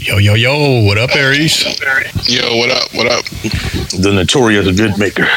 [0.00, 1.62] Yo, yo, yo, what up, Aries?
[2.26, 2.94] Yo, what up?
[2.94, 3.22] What up?
[4.00, 5.28] The notorious vid maker.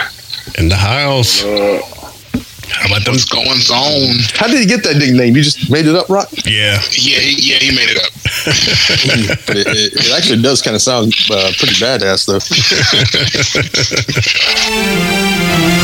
[0.57, 1.41] In the house.
[1.41, 3.11] How about them?
[3.13, 4.19] What's going on?
[4.35, 5.35] How did he get that nickname?
[5.35, 6.29] You just made it up, Rock?
[6.45, 6.79] Yeah.
[6.91, 8.13] Yeah, he, yeah, he made it up.
[9.49, 12.39] it, it, it actually does kind of sound uh, pretty badass, though.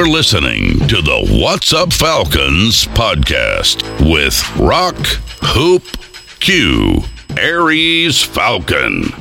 [0.00, 4.96] You're listening to the What's Up Falcons podcast with Rock,
[5.42, 5.82] Hoop,
[6.40, 7.02] Q,
[7.36, 9.12] Aries Falcon,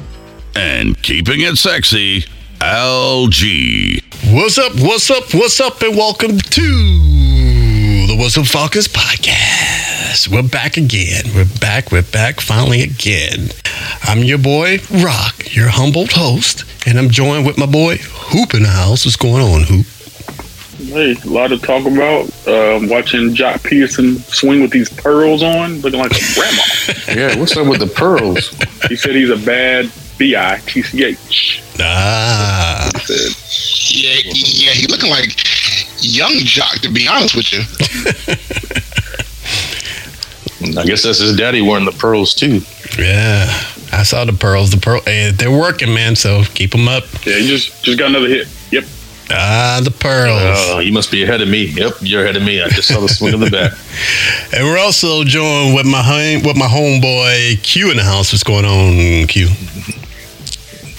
[0.56, 2.22] and keeping it sexy,
[2.60, 4.34] LG.
[4.34, 4.72] What's up?
[4.80, 5.34] What's up?
[5.34, 5.82] What's up?
[5.82, 6.62] And welcome to
[8.08, 10.30] the What's Up Falcons podcast.
[10.30, 11.26] We're back again.
[11.36, 11.92] We're back.
[11.92, 13.50] We're back finally again.
[14.04, 18.64] I'm your boy, Rock, your humble host, and I'm joined with my boy, Hoop in
[18.64, 19.04] the house.
[19.04, 19.86] What's going on, Hoop?
[20.80, 22.24] Hey, a lot to talk about.
[22.48, 26.62] Um, watching Joc Pederson swing with these pearls on, looking like a grandma.
[27.20, 28.48] yeah, what's up with the pearls?
[28.88, 31.64] he said he's a bad B-I-T-C-H.
[31.80, 32.90] Ah.
[33.10, 35.36] Yeah, yeah, he looking like
[36.00, 37.60] young Joc, to be honest with you.
[40.80, 42.62] I guess that's his daddy wearing the pearls, too.
[42.98, 43.48] Yeah.
[43.92, 44.72] I saw the pearls.
[44.72, 46.16] The pearl, hey, they're working, man.
[46.16, 47.04] So keep them up.
[47.26, 48.48] Yeah, he just just got another hit.
[49.30, 49.38] Yep.
[49.40, 50.58] Ah, the pearls.
[50.72, 51.66] Oh, you must be ahead of me.
[51.66, 52.62] Yep, you're ahead of me.
[52.62, 53.74] I just saw the swing of the bat.
[54.54, 58.34] And we're also joined with my home, with my homeboy Q in the house.
[58.34, 59.48] What's going on, Q?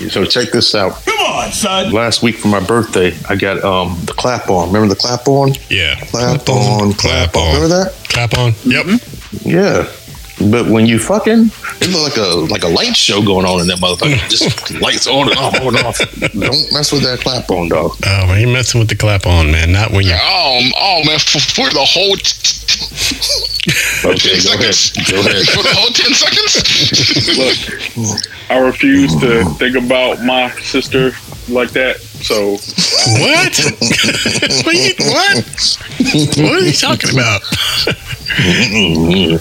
[0.09, 1.05] So check this out.
[1.05, 1.93] Come on, son.
[1.93, 4.69] Last week for my birthday, I got um the clap on.
[4.69, 5.53] Remember the clap on?
[5.69, 5.97] Yeah.
[6.07, 7.55] Clap, on, clap, on.
[7.55, 7.95] Remember that?
[8.09, 8.53] Clap on.
[8.65, 9.01] Yep.
[9.43, 9.93] Yeah.
[10.51, 13.67] But when you fucking, it looked like a like a light show going on in
[13.69, 14.29] that motherfucker.
[14.29, 15.99] Just lights on and off, on and off.
[16.21, 17.97] Don't mess with that clap on, dog.
[18.05, 19.73] Oh, man, you messing with the clap on, man.
[19.73, 20.15] Not when you.
[20.15, 22.51] Oh, oh man, for, for the whole t-
[24.05, 24.77] Okay, 10 go ahead.
[25.11, 25.47] Go ahead.
[25.53, 27.37] For the whole 10 seconds?
[27.99, 31.13] Look, I refuse to think about my sister
[31.49, 32.01] like that.
[32.23, 32.61] So What?
[34.65, 35.45] what, you, what?
[36.37, 37.43] What are you talking about?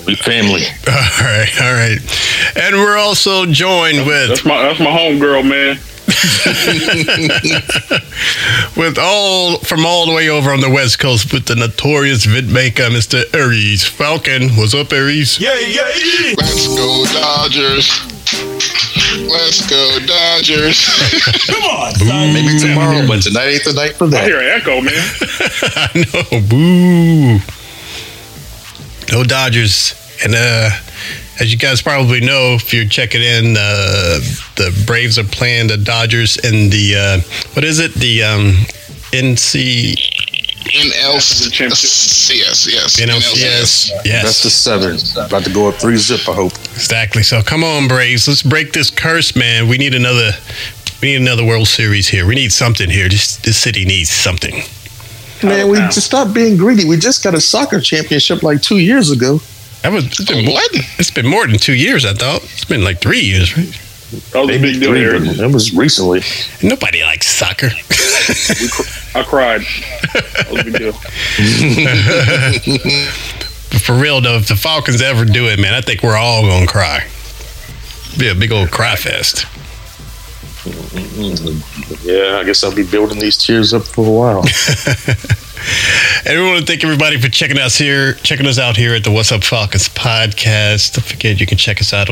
[0.06, 0.64] We family.
[0.88, 2.00] All right, all right.
[2.56, 5.78] And we're also joined with that's my that's my homegirl, man.
[8.76, 12.50] with all from all the way over on the west coast with the notorious vid
[12.50, 13.24] maker, Mr.
[13.36, 14.50] Aries Falcon.
[14.56, 15.40] What's up, Aries?
[15.40, 16.34] Yeah, yeah, yeah.
[16.38, 17.90] Let's go, Dodgers.
[19.18, 20.86] Let's go, Dodgers.
[21.48, 22.34] Come on, son.
[22.34, 24.24] Maybe tomorrow, but tonight ain't the night for I that.
[24.26, 24.94] hear an echo, man.
[25.76, 27.40] I know, boo.
[29.12, 29.96] No Dodgers.
[30.24, 30.70] And uh
[31.40, 34.20] as you guys probably know, if you're checking in, uh,
[34.58, 37.20] the Braves are playing the Dodgers in the uh,
[37.54, 37.94] what is it?
[37.94, 38.52] The um,
[39.14, 39.96] NC
[41.50, 43.00] NLCS, yes.
[43.00, 43.90] NLCS.
[44.06, 44.98] Yes, That's the seven.
[45.26, 46.54] About to go up three zip, I hope.
[46.74, 47.24] exactly.
[47.24, 49.68] So come on, Braves, let's break this curse, man.
[49.68, 50.32] We need another.
[51.02, 52.26] We need another World Series here.
[52.26, 53.08] We need something here.
[53.10, 54.62] This this city needs something.
[55.42, 56.84] Man, we just stop being greedy.
[56.86, 59.40] We just got a soccer championship like two years ago.
[59.84, 60.72] That was it's been, more, What?
[61.00, 62.04] it's been more than two years.
[62.06, 63.56] I thought it's been like three years.
[63.58, 63.70] Right?
[64.32, 65.20] That was a big deal three, here.
[65.20, 66.22] but it was recently.
[66.64, 67.70] Nobody likes soccer.
[69.14, 69.62] I cried.
[70.14, 70.94] That was a big deal.
[73.80, 76.66] For real though, if the Falcons ever do it, man, I think we're all gonna
[76.66, 77.06] cry.
[78.18, 79.46] Be a big old cry fest.
[80.66, 82.08] Mm-hmm.
[82.08, 84.44] Yeah, I guess I'll be building these tears up for a while.
[86.26, 89.04] And we want to thank everybody for checking us here, checking us out here at
[89.04, 90.96] the What's Up Falcons podcast.
[90.96, 92.10] Don't forget you can check us out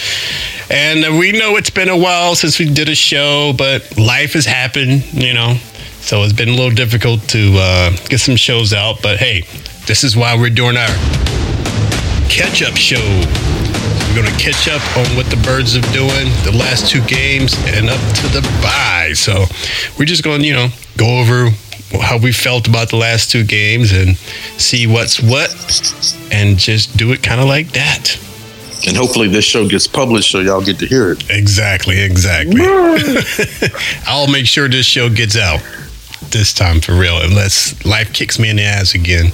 [0.70, 4.46] And we know it's been a while since we did a show, but life has
[4.46, 5.56] happened, you know.
[6.00, 9.02] So it's been a little difficult to uh, get some shows out.
[9.02, 9.42] But hey,
[9.86, 10.94] this is why we're doing our
[12.28, 13.57] catch up show.
[14.18, 17.88] Going to catch up on what the birds are doing, the last two games, and
[17.88, 19.12] up to the bye.
[19.14, 19.44] So
[19.96, 21.50] we're just going to, you know, go over
[22.00, 24.16] how we felt about the last two games and
[24.58, 25.54] see what's what
[26.32, 28.18] and just do it kind of like that.
[28.88, 31.30] And hopefully this show gets published so y'all get to hear it.
[31.30, 32.60] Exactly, exactly.
[34.08, 35.60] I'll make sure this show gets out
[36.30, 39.26] this time for real, unless life kicks me in the ass again.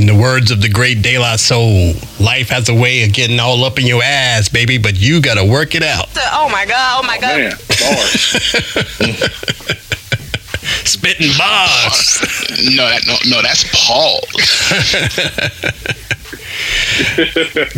[0.00, 3.38] In the words of the great De La Soul, life has a way of getting
[3.38, 6.08] all up in your ass, baby, but you gotta work it out.
[6.32, 7.04] Oh my god!
[7.04, 7.36] Oh my god!
[7.36, 8.20] Man, bars.
[10.88, 12.16] Spitting bars.
[12.76, 14.20] No, that no, no, that's Paul.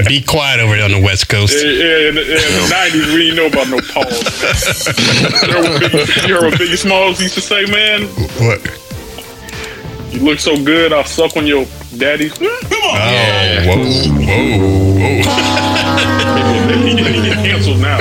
[0.09, 1.55] Be quiet over there on the West Coast.
[1.55, 4.87] Yeah, yeah, in the, yeah, in the 90s, we didn't know about no pause.
[4.87, 4.93] you
[5.53, 8.07] heard what Biggie, you heard what Biggie Smalls used to say, man?
[8.39, 8.61] What?
[10.13, 11.65] You look so good, I'll suck on your
[11.97, 12.33] daddy's.
[12.39, 12.97] Come on.
[12.97, 15.23] Oh, whoa, whoa, whoa.
[16.87, 17.99] he, get, canceled now.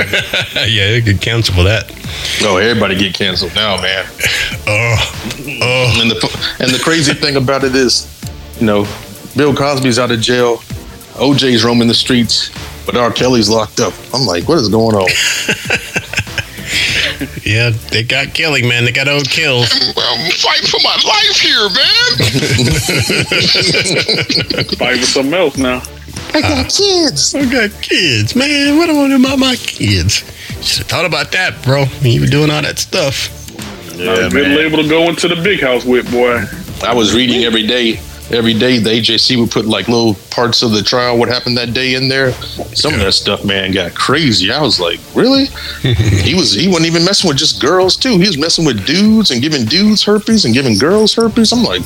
[0.66, 1.90] yeah, they could cancel for that.
[2.42, 4.04] Oh, everybody get canceled now, man.
[4.66, 4.96] Oh,
[5.62, 8.06] oh, And the and the crazy thing about it is,
[8.60, 8.86] you know,
[9.34, 10.58] Bill Cosby's out of jail,
[11.14, 12.50] OJ's roaming the streets,
[12.84, 13.10] but R.
[13.10, 13.94] Kelly's locked up.
[14.12, 15.08] I'm like, what is going on?
[17.44, 18.84] yeah, they got killing, man.
[18.84, 19.68] They got old kills.
[19.96, 22.08] Well, I'm fighting for my life here, man.
[24.78, 25.82] Fight for something else now.
[26.34, 27.34] I got uh, kids.
[27.34, 28.76] I got kids, man.
[28.78, 30.22] What do I want to do about my kids?
[30.62, 31.84] Should have thought about that, bro.
[31.86, 33.28] when You were doing all that stuff.
[33.90, 34.56] Not Yeah, a good man.
[34.56, 36.42] label to go into the big house with, boy.
[36.82, 38.00] I was reading every day.
[38.32, 41.74] Every day, the AJC would put like little parts of the trial, what happened that
[41.74, 42.32] day in there.
[42.74, 44.50] Some of that stuff, man, got crazy.
[44.50, 45.46] I was like, really?
[45.82, 46.54] he was.
[46.54, 48.18] He wasn't even messing with just girls too.
[48.18, 51.52] He was messing with dudes and giving dudes herpes and giving girls herpes.
[51.52, 51.82] I'm like,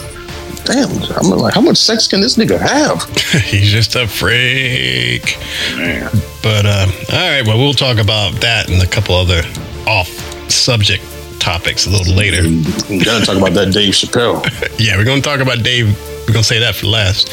[0.64, 0.90] damn.
[1.14, 3.04] I'm like, how much sex can this nigga have?
[3.44, 5.38] He's just a freak.
[5.76, 6.10] Man.
[6.42, 9.42] But uh, all right, well, we'll talk about that and a couple other
[9.86, 11.02] off-subject
[11.40, 12.42] topics a little later.
[12.88, 14.44] We gotta talk about that Dave Chappelle.
[14.78, 15.96] Yeah, we're gonna talk about Dave.
[16.26, 17.28] We're gonna say that for last.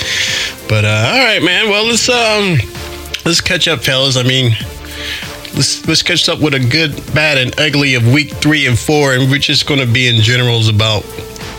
[0.70, 1.70] But uh, all right, man.
[1.70, 2.58] Well, let's um,
[3.26, 4.18] let's catch up, fellas.
[4.18, 4.52] I mean,
[5.56, 9.14] let's let's catch up with a good, bad, and ugly of week three and four,
[9.14, 11.04] and we're just gonna be in generals about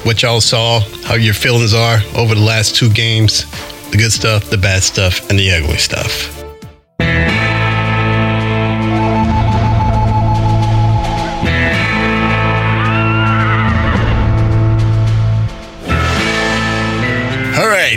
[0.05, 3.47] what y'all saw, how your feelings are over the last two games,
[3.91, 6.44] the good stuff, the bad stuff, and the ugly stuff.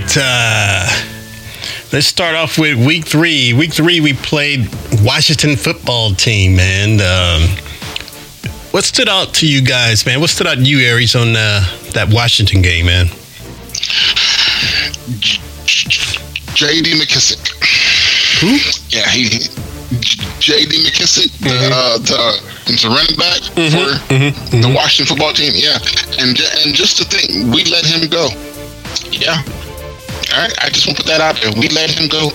[0.08, 0.18] Right.
[0.24, 0.88] Uh,
[1.92, 3.54] let's start off with week three.
[3.54, 4.70] Week three, we played
[5.02, 7.42] Washington football team, and um,
[8.72, 10.22] what stood out to you guys, man?
[10.22, 11.62] What stood out to you, Aries, on uh,
[11.94, 13.08] that Washington game, man?
[16.56, 16.94] J.D.
[16.94, 17.44] McKissic.
[18.40, 18.58] Who?
[18.96, 19.28] Yeah, he.
[20.40, 20.84] J.D.
[20.86, 25.52] McKissic, the, uh, the, the running back for the Washington football team.
[25.56, 25.80] Yeah,
[26.20, 28.30] and and just to think, we let him go.
[29.12, 29.44] Yeah.
[30.34, 31.52] All right, I just want to put that out there.
[31.60, 32.30] We let him go.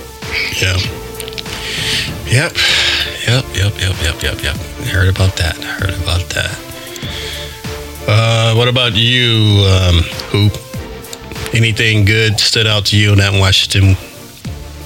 [0.59, 0.77] Yeah.
[2.25, 2.53] Yep.
[3.27, 3.45] Yep.
[3.55, 3.73] Yep.
[3.79, 3.95] Yep.
[4.01, 4.21] Yep.
[4.23, 4.43] Yep.
[4.43, 4.55] Yep.
[4.87, 5.55] Heard about that.
[5.57, 6.59] Heard about that.
[8.07, 9.99] Uh, what about you, um,
[10.31, 10.53] Hoop?
[11.53, 13.95] Anything good stood out to you in that Washington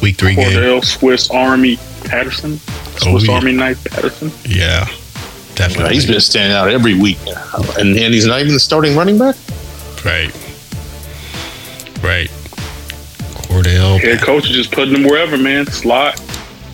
[0.02, 0.50] week three game?
[0.52, 2.60] Cordarrelle, Swiss Army Patterson.
[2.68, 3.34] Oh, Swiss yeah.
[3.34, 4.32] Army Knife Patterson.
[4.46, 4.86] Yeah,
[5.56, 5.94] definitely.
[5.96, 7.18] he's been standing out every week,
[7.80, 9.36] and, and he's not even the starting running back.
[10.04, 10.28] right.
[10.34, 10.47] Right.
[13.58, 14.00] Cordarrelle.
[14.00, 15.66] Head coach is just putting him wherever, man.
[15.68, 16.20] Slot.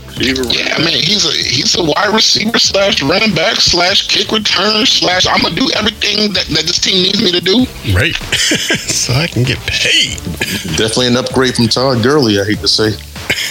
[0.08, 0.44] Receiver.
[0.44, 5.26] Yeah, man, he's a he's a wide receiver slash running back slash kick return slash.
[5.26, 7.66] I'm gonna do everything that, that this team needs me to do.
[7.94, 8.14] Right.
[8.16, 10.18] so I can get paid.
[10.78, 12.40] Definitely an upgrade from Todd Gurley.
[12.40, 12.92] I hate to say.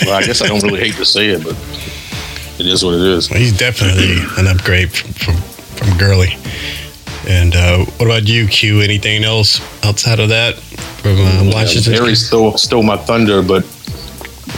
[0.03, 1.57] Well, I guess I don't really hate to say it, but
[2.61, 3.29] it is what it is.
[3.29, 6.37] Well, he's definitely an upgrade from from, from Gurley.
[7.27, 8.81] And uh, what about you, Q?
[8.81, 10.57] Anything else outside of that
[11.03, 11.93] from uh, Washington?
[11.95, 13.65] Harry stole stole my thunder, but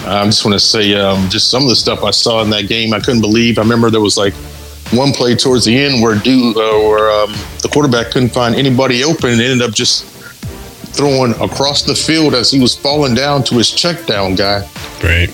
[0.07, 2.69] I just want to say um, just some of the stuff I saw in that
[2.69, 2.93] game.
[2.93, 3.59] I couldn't believe.
[3.59, 4.35] I remember there was like
[4.93, 7.33] one play towards the end where dude, uh, where um,
[7.63, 10.05] the quarterback couldn't find anybody open and ended up just
[10.95, 14.61] throwing across the field as he was falling down to his check down guy,
[15.03, 15.29] Right.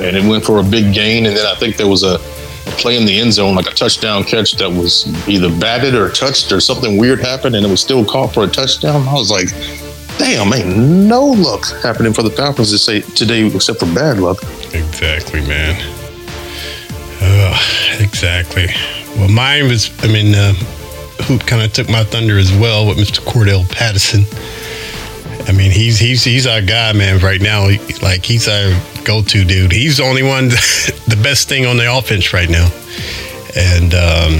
[0.00, 1.26] and it went for a big gain.
[1.26, 3.74] And then I think there was a, a play in the end zone, like a
[3.74, 7.80] touchdown catch that was either batted or touched or something weird happened, and it was
[7.80, 9.06] still caught for a touchdown.
[9.06, 9.48] I was like,
[10.18, 14.38] damn, ain't no luck happening for the Falcons to say today except for bad luck.
[14.72, 15.74] Exactly, man.
[18.00, 18.66] Exactly.
[19.16, 20.54] Well, mine was, I mean, uh,
[21.46, 23.20] kind of took my thunder as well with Mr.
[23.20, 24.24] Cordarrelle Patterson.
[25.46, 27.20] I mean, he's he's he's our guy, man.
[27.20, 28.72] Right now, He- like he's our
[29.04, 29.72] go-to dude.
[29.72, 32.68] He's the only one, the best thing on the offense right now.
[33.56, 34.32] And um,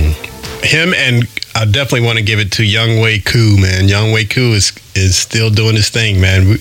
[0.62, 3.86] him and I definitely want to give it to Younghoe Koo, man.
[3.88, 6.48] Younghoe Koo is is still doing his thing, man.
[6.48, 6.54] We,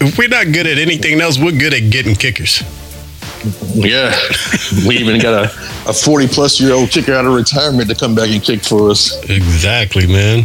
[0.00, 2.62] if we're not good at anything else, we're good at getting kickers.
[3.74, 4.14] Yeah,
[4.86, 8.14] we even got a, a 40 plus year old kicker out of retirement to come
[8.14, 9.22] back and kick for us.
[9.28, 10.44] Exactly, man.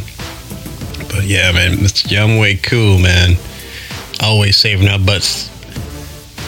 [1.09, 2.07] But yeah, man, Mr.
[2.07, 3.35] Younghoe Koo, man.
[4.21, 5.47] Always saving our butts.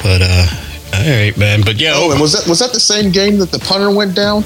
[0.03, 0.47] But uh
[0.93, 1.61] all right, man.
[1.63, 4.13] But yeah, Oh, and was that was that the same game that the punter went
[4.15, 4.43] down?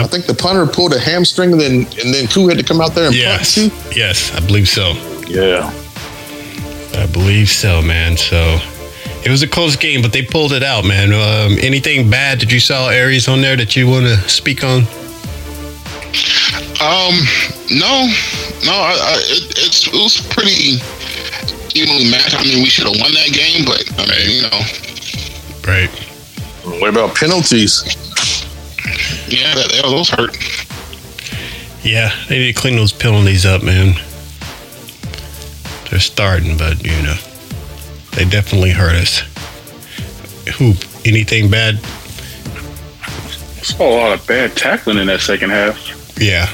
[0.00, 2.80] I think the punter pulled a hamstring, and then and then Koo had to come
[2.80, 3.98] out there and yes, punt too.
[3.98, 4.92] yes, I believe so.
[5.28, 5.70] Yeah,
[6.94, 8.16] I believe so, man.
[8.16, 8.58] So
[9.24, 11.12] it was a close game, but they pulled it out, man.
[11.12, 14.82] Um, anything bad that you saw Aries on there that you want to speak on?
[16.80, 17.14] Um,
[17.70, 18.08] no,
[18.64, 20.80] no, I, I, it, it's it was pretty
[21.74, 22.34] evenly matched.
[22.40, 24.60] I mean, we should have won that game, but I mean, you know,
[25.66, 25.90] Right.
[26.80, 27.84] What about penalties?
[29.30, 30.36] Yeah, that, that those hurt.
[31.84, 33.94] Yeah, they need to clean those penalties up, man.
[35.90, 37.16] They're starting, but you know,
[38.12, 39.20] they definitely hurt us.
[40.58, 40.74] Who?
[41.04, 41.78] Anything bad?
[43.62, 45.78] Saw a lot of bad tackling in that second half.
[46.20, 46.48] Yeah.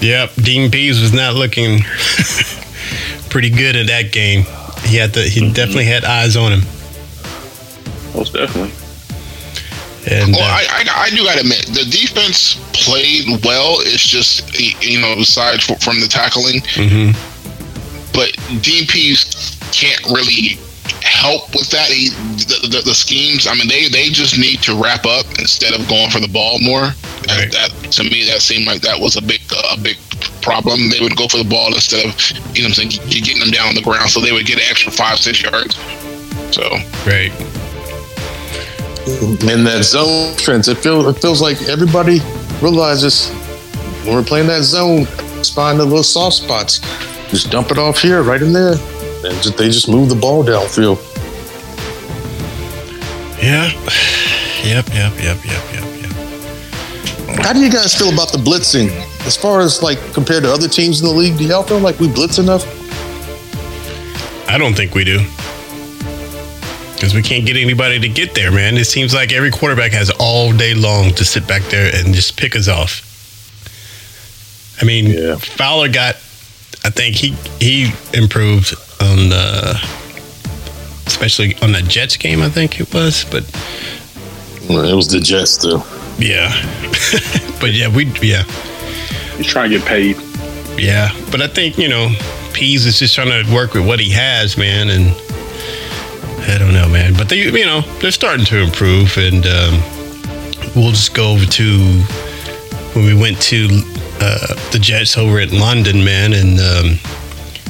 [0.00, 1.80] Yep, Dean Pees was not looking
[3.30, 4.44] pretty good in that game.
[4.84, 6.60] He had the he definitely had eyes on him.
[8.14, 8.72] Most definitely.
[10.06, 13.78] And Well, uh, I, I, I do gotta admit, the defense played well.
[13.80, 14.46] It's just
[14.82, 17.12] you know, aside from the tackling, mhm.
[18.12, 18.30] but
[18.62, 20.58] DPS can't really
[21.02, 21.88] help with that.
[21.88, 22.10] He,
[22.46, 23.46] the, the, the schemes.
[23.46, 26.58] I mean, they they just need to wrap up instead of going for the ball
[26.60, 26.94] more.
[27.26, 27.50] Right.
[27.50, 29.40] That, to me, that seemed like that was a big
[29.72, 29.98] a big
[30.40, 30.90] problem.
[30.90, 32.14] They would go for the ball instead of
[32.54, 34.46] you know what I'm saying get- getting them down on the ground, so they would
[34.46, 35.74] get an extra five six yards.
[36.54, 36.62] So
[37.06, 37.32] right.
[39.06, 42.18] In that zone trends, it feels it feels like everybody
[42.60, 43.30] realizes
[44.04, 45.04] when we're playing that zone,
[45.36, 46.80] let's find the little soft spots.
[47.28, 50.44] Just dump it off here, right in there, and just, they just move the ball
[50.44, 50.98] downfield.
[53.40, 53.70] Yeah.
[54.64, 57.44] Yep, yep, yep, yep, yep, yep.
[57.44, 58.88] How do you guys feel about the blitzing?
[59.24, 62.00] As far as like compared to other teams in the league, do y'all feel like
[62.00, 62.64] we blitz enough?
[64.48, 65.20] I don't think we do.
[66.96, 68.76] Because we can't get anybody to get there, man.
[68.78, 72.36] It seems like every quarterback has all day long to sit back there and just
[72.38, 73.02] pick us off.
[74.80, 75.36] I mean, Yeah.
[75.36, 76.16] Fowler got,
[76.84, 79.78] I think he he improved on the,
[81.06, 83.24] especially on the Jets game, I think it was.
[83.24, 83.44] But
[84.68, 85.84] It was the Jets, though.
[86.18, 86.48] yeah,
[87.60, 88.42] but yeah, we yeah
[89.36, 90.16] He's trying to get paid.
[90.78, 91.10] yeah.
[91.30, 92.08] But I think you know,
[92.54, 95.14] Pees is just trying to work with what he has, man, and
[96.48, 97.14] I don't know, man.
[97.14, 99.82] But they, you know, they're starting to improve, and um,
[100.74, 101.78] we'll just go over to
[102.94, 103.66] when we went to
[104.20, 106.98] uh, the Jets over at London, man, and um,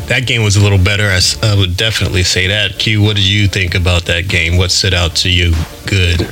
[0.07, 1.05] that game was a little better.
[1.11, 2.79] I would definitely say that.
[2.79, 4.57] Q, what did you think about that game?
[4.57, 5.53] What stood out to you
[5.87, 6.23] good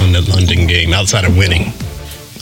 [0.00, 1.72] on the London game outside of winning?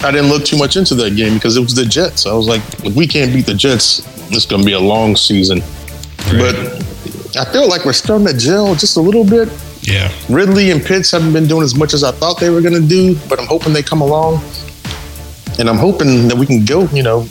[0.01, 2.27] I didn't look too much into that game because it was the Jets.
[2.27, 4.01] I was like, if we can't beat the Jets,
[4.33, 5.61] it's going to be a long season.
[6.33, 6.57] But
[7.37, 9.49] I feel like we're starting to gel just a little bit.
[9.83, 12.81] Yeah, Ridley and Pitts haven't been doing as much as I thought they were going
[12.81, 14.43] to do, but I'm hoping they come along.
[15.59, 17.27] And I'm hoping that we can go, you know,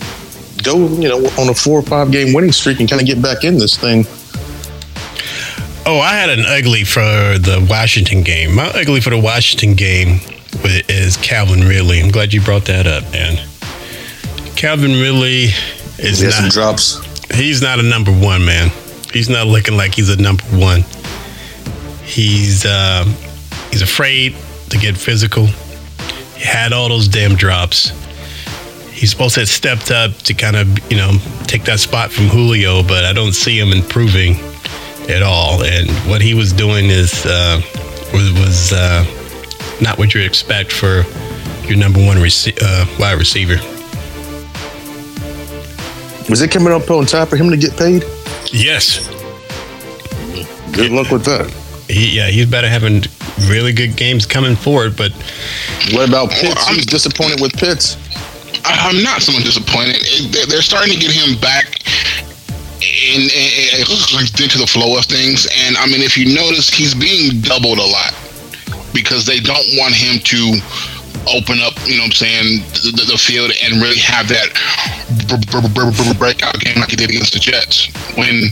[0.63, 3.21] go, you know, on a four or five game winning streak and kind of get
[3.21, 4.05] back in this thing.
[5.85, 8.53] Oh, I had an ugly for the Washington game.
[8.55, 10.19] My ugly for the Washington game
[10.87, 11.99] is Calvin Ridley.
[12.01, 13.47] I'm glad you brought that up, man.
[14.55, 15.45] Calvin Ridley
[15.97, 16.51] is He not.
[16.51, 16.99] drops.
[17.33, 18.71] He's not a number one, man.
[19.11, 20.83] He's not looking like he's a number one.
[22.03, 23.09] He's um,
[23.71, 24.35] he's afraid
[24.69, 25.45] to get physical.
[25.45, 27.91] He had all those damn drops.
[28.91, 31.13] He's supposed to have stepped up to kind of you know
[31.43, 34.35] take that spot from Julio, but I don't see him improving
[35.09, 35.63] at all.
[35.63, 37.61] And what he was doing is uh,
[38.13, 39.03] was, was uh,
[39.81, 41.03] not what you expect for
[41.67, 43.57] your number one rece- uh, wide receiver.
[46.29, 48.03] Was it coming up on time for him to get paid?
[48.51, 49.07] Yes,
[50.71, 51.51] Good luck with that.
[51.89, 53.03] he, yeah, he's better having
[53.49, 54.95] really good games coming forward.
[54.95, 55.11] But
[55.91, 56.65] What about Pitts?
[56.67, 57.97] I'm- disappointed with Pitts?
[58.65, 59.97] I- I'm not so much disappointed.
[60.31, 61.79] They're- They're starting to get him back
[62.81, 65.47] in, in, in- into the flow of things.
[65.65, 68.13] And I mean, if you notice, he's being doubled a lot
[68.93, 70.59] because they don't want him to
[71.27, 74.49] open up, you know what I'm saying, the, the, field and really have that
[76.17, 78.51] breakout game like he did against the Jets when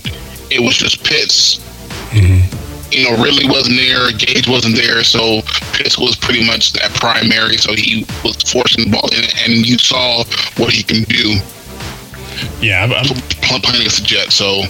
[0.50, 1.60] it was just Pitts.
[2.12, 2.46] Mm-hmm.
[2.92, 4.12] You know, really wasn't there.
[4.12, 5.42] Gage wasn't there, so
[5.74, 7.58] Pitts was pretty much that primary.
[7.58, 10.24] So he was forcing the ball in, and you saw
[10.58, 11.40] what he can do
[12.62, 14.36] yeah, I'm, I'm, pl- playing against the Jets.
[14.36, 14.64] So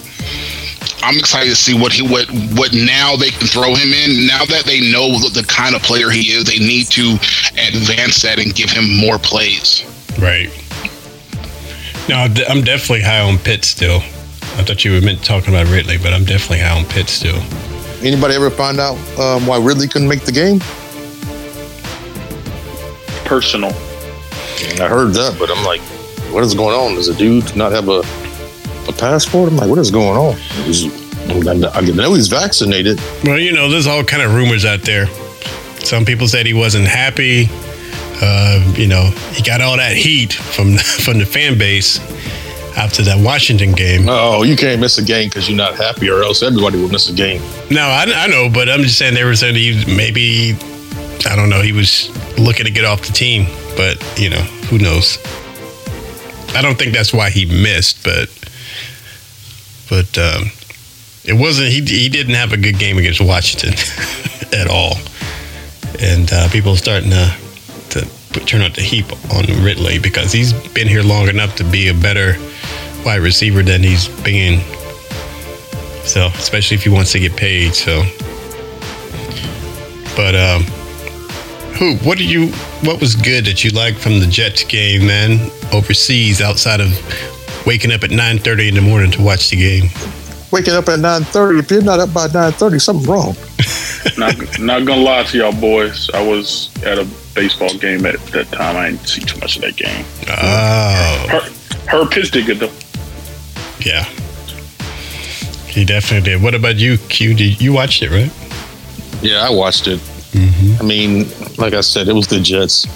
[1.01, 2.27] I'm excited to see what he what
[2.57, 4.27] what now they can throw him in.
[4.27, 7.13] Now that they know the, the kind of player he is, they need to
[7.57, 9.83] advance that and give him more plays.
[10.19, 10.49] Right.
[12.09, 13.97] No, I'm definitely high on Pitt still.
[14.57, 17.39] I thought you were meant talking about Ridley, but I'm definitely high on Pitt still.
[18.01, 20.59] Anybody ever find out um, why Ridley couldn't make the game?
[23.25, 23.69] Personal.
[24.81, 25.81] I heard that, but I'm like,
[26.33, 26.95] what is going on?
[26.95, 28.01] Does a dude not have a
[28.89, 29.49] a passport?
[29.49, 30.35] I'm like, what is going on?
[30.67, 30.85] Is,
[31.47, 32.99] I know he's vaccinated.
[33.23, 35.07] Well, you know, there's all kind of rumors out there.
[35.79, 37.47] Some people said he wasn't happy.
[38.21, 41.99] Uh, you know, he got all that heat from from the fan base
[42.75, 44.07] after that Washington game.
[44.09, 47.09] Oh, you can't miss a game because you're not happy, or else everybody will miss
[47.09, 47.41] a game.
[47.69, 50.57] No, I, I know, but I'm just saying they were saying he maybe
[51.25, 51.61] I don't know.
[51.61, 53.45] He was looking to get off the team,
[53.77, 55.17] but you know, who knows?
[56.55, 58.27] I don't think that's why he missed, but
[59.89, 60.51] but um,
[61.25, 61.69] it wasn't.
[61.69, 63.73] He he didn't have a good game against Washington
[64.57, 64.95] at all,
[65.99, 67.35] and uh, people are starting to
[67.89, 71.63] to put, turn out the heap on Ridley because he's been here long enough to
[71.63, 72.35] be a better
[73.03, 74.61] wide receiver than he's been.
[76.05, 77.75] So, especially if he wants to get paid.
[77.75, 78.03] So,
[80.15, 80.63] but um,
[81.73, 81.95] who?
[82.07, 82.47] What did you?
[82.83, 85.51] What was good that you liked from the Jets game, man?
[85.71, 86.89] Overseas, outside of
[87.65, 89.89] waking up at nine thirty in the morning to watch the game.
[90.51, 91.59] Waking up at 9:30.
[91.59, 93.35] If you're not up by 9:30, something's wrong.
[94.17, 96.09] not not gonna lie to y'all boys.
[96.11, 98.75] I was at a baseball game at that time.
[98.75, 100.03] I didn't see too much of that game.
[100.27, 102.71] Oh, Her, her pitch did good though.
[103.81, 104.05] yeah.
[105.67, 106.41] He definitely did.
[106.41, 107.35] What about you, Q?
[107.35, 108.31] Did you watched it, right?
[109.21, 109.99] Yeah, I watched it.
[109.99, 110.81] Mm-hmm.
[110.81, 112.87] I mean, like I said, it was the Jets.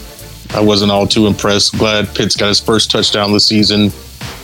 [0.56, 1.78] I wasn't all too impressed.
[1.78, 3.92] Glad Pitts got his first touchdown this season.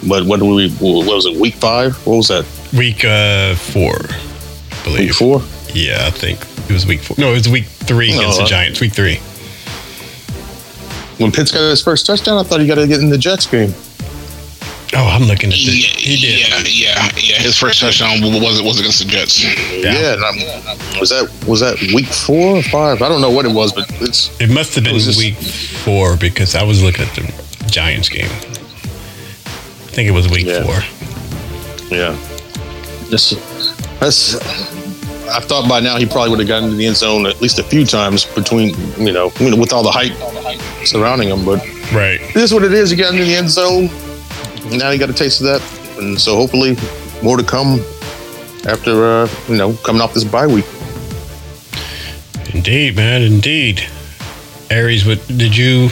[0.08, 0.70] But what do we?
[0.72, 1.36] What was it?
[1.40, 1.96] Week five?
[2.08, 2.46] What was that?
[2.74, 5.00] Week uh, four, I believe.
[5.10, 5.42] Week four?
[5.74, 6.40] Yeah, I think
[6.70, 7.16] it was week four.
[7.20, 8.80] No, it was week three No, against the uh, Giants.
[8.80, 9.18] Week three.
[11.18, 13.46] When Pitts got his first touchdown, I thought he got to get in the Jets
[13.46, 13.74] game.
[14.96, 15.68] Oh, I'm looking at this.
[15.68, 16.50] Yeah, He did.
[16.50, 17.42] yeah, yeah, yeah.
[17.42, 19.44] His first touchdown was was against the Jets.
[19.44, 23.02] Yeah, and I'm, was that was that week four or five?
[23.02, 25.36] I don't know what it was, but it's It must have been was just- week
[25.36, 28.30] four because I was looking at the Giants game.
[30.00, 30.64] I think it was week Yeah.
[30.64, 30.80] four.
[31.94, 32.16] yeah.
[33.10, 33.32] This
[34.00, 34.36] that's.
[35.28, 37.60] I thought by now he probably would have gotten into the end zone at least
[37.60, 40.14] a few times between you know you know, with all the hype
[40.88, 41.60] surrounding him, but
[41.92, 42.22] Right.
[42.22, 42.92] it is what it is.
[42.92, 43.90] He got into the end zone.
[44.72, 45.62] Now he got a taste of that,
[46.00, 46.78] and so hopefully
[47.22, 47.82] more to come
[48.70, 50.66] after uh, you know coming off this bye week.
[52.54, 53.22] Indeed, man.
[53.22, 53.84] Indeed.
[54.70, 55.90] Aries, what did you?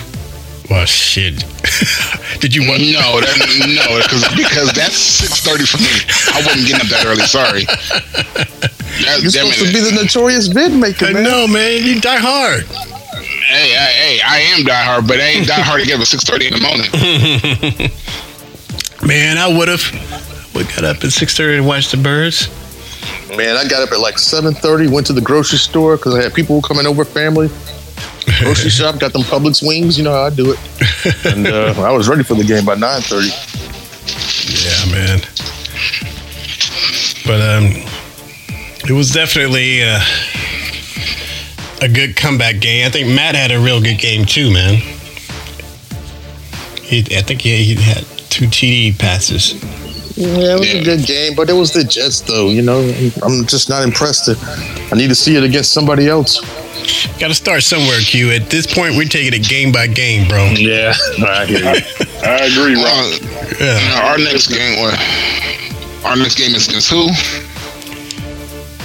[0.70, 1.44] Well, shit.
[2.40, 2.80] did you watch?
[2.82, 3.36] No, that,
[3.68, 5.90] no, because because that's six thirty for me.
[6.34, 7.26] I wasn't getting up that early.
[7.26, 7.64] Sorry.
[9.04, 11.24] That, You're damn supposed to be the notorious vid maker, I man.
[11.24, 11.84] know, man.
[11.84, 12.64] You die hard.
[12.66, 16.02] Hey, hey, hey, I am die hard, but I ain't die hard to get up
[16.02, 17.92] at six thirty in the morning.
[19.08, 19.84] Man, I would have.
[20.56, 22.50] We got up at six thirty and watched the birds.
[23.30, 24.88] Man, I got up at like seven thirty.
[24.88, 27.50] Went to the grocery store because I had people coming over, family.
[28.40, 29.98] Grocery shop, got them Publix wings.
[29.98, 31.26] You know how I do it.
[31.26, 33.30] And uh, I was ready for the game by nine thirty.
[34.48, 35.20] Yeah, man.
[37.26, 37.66] But um,
[38.88, 40.00] it was definitely uh,
[41.82, 42.86] a good comeback game.
[42.86, 44.76] I think Matt had a real good game too, man.
[46.82, 49.54] He, I think he, he had two TD passes.
[50.18, 52.50] Yeah, it was a good game, but it was the Jets, though.
[52.50, 52.80] You know,
[53.24, 54.30] I'm just not impressed.
[54.30, 56.40] I need to see it against somebody else.
[57.20, 58.32] Got to start somewhere, Q.
[58.32, 60.46] At this point, we're taking it game by game, bro.
[60.56, 60.94] Yeah,
[61.26, 61.66] I hear you.
[62.24, 63.14] I agree, Rob.
[63.14, 64.02] Uh, Yeah.
[64.06, 64.94] our next game, what?
[66.06, 67.10] Our next game is against who?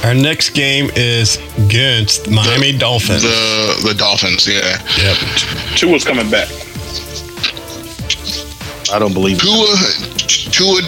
[0.07, 3.23] Our next game is against Miami Dolphins.
[3.23, 4.47] The the Dolphins.
[4.49, 4.81] Yeah.
[4.99, 5.17] yep.
[5.77, 6.49] Tua's coming back.
[8.93, 9.43] I don't believe it.
[9.43, 9.69] Tua,
[10.53, 10.83] Tua,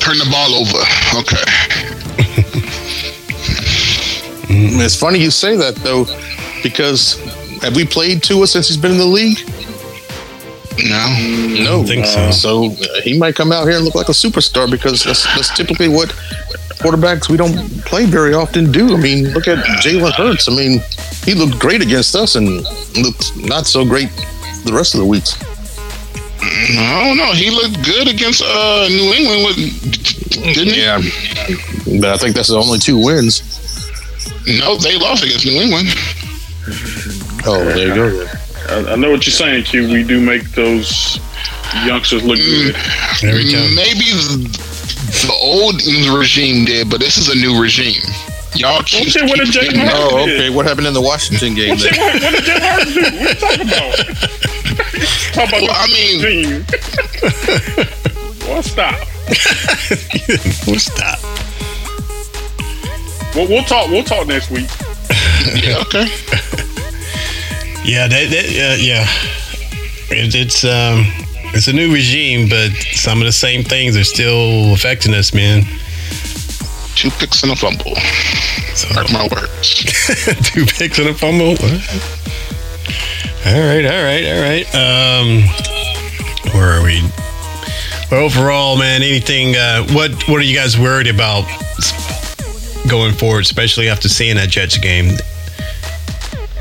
[0.00, 0.82] turn the ball over.
[1.20, 1.44] Okay.
[4.56, 6.04] It's funny you say that though,
[6.62, 7.18] because
[7.62, 9.38] have we played Tua since he's been in the league?
[10.84, 11.64] No.
[11.64, 12.30] No, think so.
[12.30, 15.56] So uh, he might come out here and look like a superstar because that's, that's
[15.56, 16.10] typically what
[16.80, 18.94] quarterbacks we don't play very often do.
[18.94, 20.48] I mean, look at Jalen Hurts.
[20.48, 20.80] I mean,
[21.24, 22.62] he looked great against us and
[22.96, 24.10] looked not so great
[24.64, 25.36] the rest of the weeks.
[26.38, 27.32] I don't know.
[27.32, 29.56] He looked good against uh, New England,
[30.54, 30.82] didn't he?
[30.82, 31.00] Yeah,
[32.00, 33.42] but I think that's the only two wins.
[34.46, 35.88] No, they lost against New England.
[37.46, 38.26] Oh, there you go.
[38.68, 39.88] I, I know what you're saying, Q.
[39.92, 41.18] We do make those
[41.84, 42.76] youngsters look mm, good.
[43.28, 43.74] Every time.
[43.74, 44.48] Maybe the,
[45.26, 45.80] the old
[46.18, 48.02] regime did, but this is a new regime.
[48.54, 50.48] Y'all keep, shit, what keep did Jay getting- Oh, okay.
[50.50, 51.70] What happened in the Washington game?
[51.76, 51.98] What, Then?
[52.00, 53.02] what, what did Jim Harden do?
[53.02, 53.96] What are you talking about?
[55.34, 56.64] Talk about Well, I mean- team.
[58.48, 58.96] well, stop.
[60.66, 61.18] We'll stop.
[63.36, 63.90] We'll, we'll talk.
[63.90, 64.68] We'll talk next week.
[65.54, 66.06] Yeah, okay.
[67.84, 69.06] Yeah, that, that uh, yeah.
[70.10, 71.04] It, it's um,
[71.54, 75.62] it's a new regime, but some of the same things are still affecting us, man.
[76.96, 77.94] Two picks and a fumble.
[78.74, 79.74] So, Mark my words.
[80.50, 81.54] two picks and a fumble.
[83.46, 84.66] All right, all right, all right.
[84.74, 85.42] Um,
[86.52, 87.02] where are we?
[88.10, 89.54] Well, overall, man, anything?
[89.54, 91.44] Uh, what What are you guys worried about
[92.88, 95.16] going forward, especially after seeing that Jets game?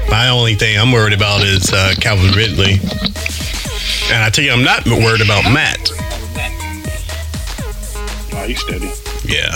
[0.09, 2.73] My only thing I'm worried about is uh, Calvin Ridley,
[4.11, 5.89] and I tell you, I'm not worried about Matt.
[8.33, 8.91] Oh, he's steady.
[9.25, 9.49] Yeah,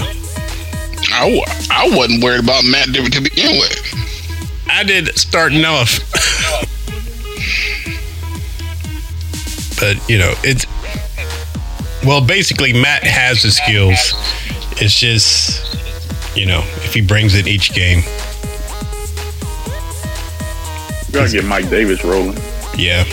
[1.13, 4.65] I, I wasn't worried about Matt to to begin with.
[4.69, 5.99] I did starting off,
[9.79, 10.65] but you know, it's
[12.05, 14.13] well, basically, Matt has the skills.
[14.81, 15.78] It's just,
[16.35, 18.03] you know, if he brings it each game,
[21.07, 22.37] We gotta get Mike Davis rolling.
[22.77, 23.03] yeah.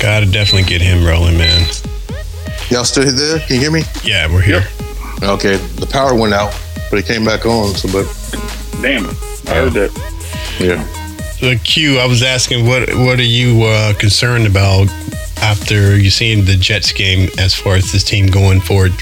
[0.00, 1.66] Gotta definitely get him rolling, man.
[2.70, 3.38] Y'all still there?
[3.40, 3.82] Can you hear me?
[4.02, 4.64] Yeah, we're here.
[5.22, 5.56] Okay.
[5.56, 7.74] The power went out, but it came back on.
[7.74, 8.06] So, but
[8.80, 9.16] Damn it!
[9.48, 9.92] I heard that.
[10.58, 10.82] yeah.
[11.40, 14.88] The Q, I was asking, what what are you uh, concerned about
[15.42, 18.92] after you seen the Jets game as far as this team going forward?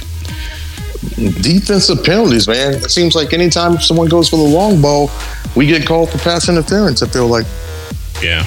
[1.18, 2.74] Defensive penalties, man.
[2.74, 5.10] It seems like anytime someone goes for the long ball,
[5.56, 7.02] we get called for pass interference.
[7.02, 7.46] I feel like
[8.22, 8.46] Yeah.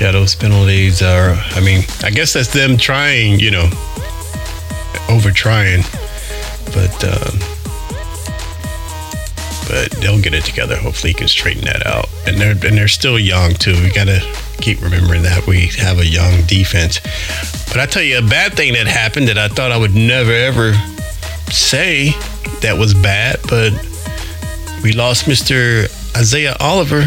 [0.00, 3.68] Yeah, those penalties are, I mean, I guess that's them trying, you know,
[5.10, 5.82] over trying.
[6.72, 7.38] But, um,
[9.70, 10.74] but they'll get it together.
[10.74, 12.08] Hopefully, he can straighten that out.
[12.26, 13.72] And they're and they're still young too.
[13.80, 14.20] We gotta
[14.60, 16.98] keep remembering that we have a young defense.
[17.68, 20.32] But I tell you, a bad thing that happened that I thought I would never
[20.32, 20.72] ever
[21.52, 22.10] say
[22.62, 23.72] that was bad, but
[24.82, 25.84] we lost Mr.
[26.16, 27.06] Isaiah Oliver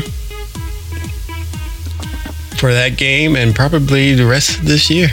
[2.58, 5.10] for that game and probably the rest of this year.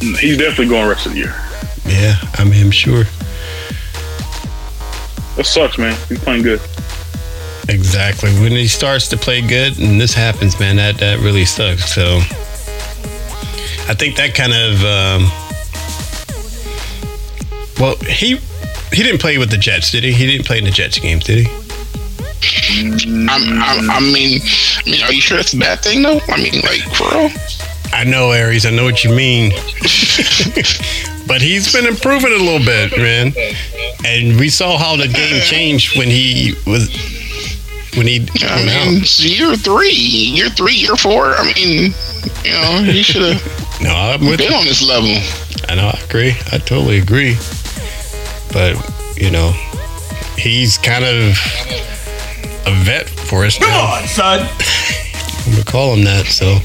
[0.00, 1.34] He's definitely going rest of the year.
[1.86, 3.04] Yeah, I mean, I'm sure.
[5.38, 5.96] That sucks, man.
[6.08, 6.60] He's playing good.
[7.68, 8.32] Exactly.
[8.40, 11.94] When he starts to play good and this happens, man, that, that really sucks.
[11.94, 12.16] So
[13.86, 15.30] I think that kind of um,
[17.78, 18.40] well, he
[18.92, 20.12] he didn't play with the Jets, did he?
[20.12, 21.52] He didn't play in the Jets games, did he?
[23.30, 26.18] I'm, I'm, I mean, I mean, are you sure that's a bad thing though?
[26.26, 27.30] I mean, like for real.
[27.98, 28.64] I know, Aries.
[28.64, 29.50] I know what you mean.
[31.26, 33.32] but he's been improving a little bit, man.
[34.06, 36.88] And we saw how the game changed when he was
[37.96, 39.02] when he I went mean, out.
[39.02, 41.34] it's year three, year three, year four.
[41.34, 41.92] I mean,
[42.44, 44.56] you know, he should have No, I'm with been you.
[44.56, 45.10] on this level.
[45.68, 45.88] I know.
[45.88, 46.34] I agree.
[46.52, 47.36] I totally agree.
[48.52, 48.76] But
[49.16, 49.50] you know,
[50.36, 51.36] he's kind of
[52.64, 53.94] a vet for us Come now.
[53.96, 54.40] on, son.
[55.46, 56.26] I'm gonna call him that.
[56.26, 56.58] So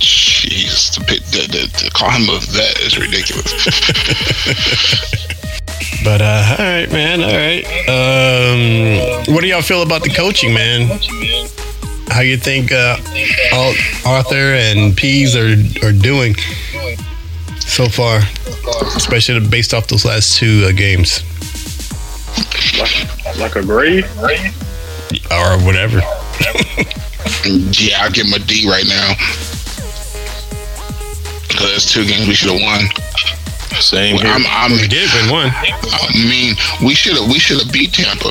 [0.00, 3.52] Jeez, to, pick, to, to, to call him a vet is ridiculous.
[6.02, 7.20] But uh, all right, man.
[7.20, 7.62] All right.
[7.86, 10.98] Um, what do y'all feel about the coaching, man?
[12.08, 12.96] How you think uh,
[13.52, 13.74] Al-
[14.06, 16.36] Arthur and Pees are are doing
[17.60, 18.20] so far,
[18.96, 21.20] especially based off those last two uh, games
[22.78, 24.04] Like, like a grade.
[25.30, 25.98] or whatever?
[27.44, 29.12] yeah, I'll give him a D right now.
[31.50, 32.86] Because there's two games we should have won.
[33.82, 34.26] Same here.
[34.26, 35.50] I'm, I'm, We did win one.
[35.50, 38.30] I mean, we should have we should have beat Tampa,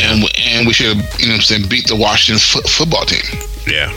[0.00, 2.66] and we, and we should have you know what I'm saying beat the Washington fo-
[2.68, 3.24] football team.
[3.66, 3.90] Yeah.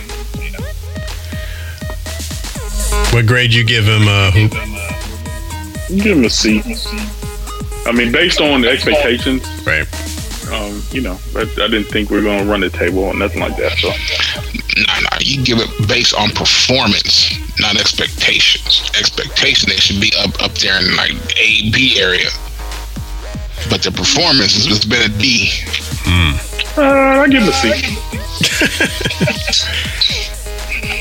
[3.14, 4.52] What grade you give him, uh, Hoop?
[6.04, 6.62] Give him a C.
[7.86, 9.88] I mean, based on the expectations, Right.
[10.54, 13.14] Um, you know, I, I didn't think we were going to run the table or
[13.14, 13.78] nothing like that.
[13.78, 13.92] So,
[14.78, 18.90] Nah, nah, you give it based on performance, not expectations.
[18.98, 22.30] Expectation they should be up up there in like A B area,
[23.70, 25.52] but the performance has has been a D.
[26.78, 27.72] uh, I give him a C.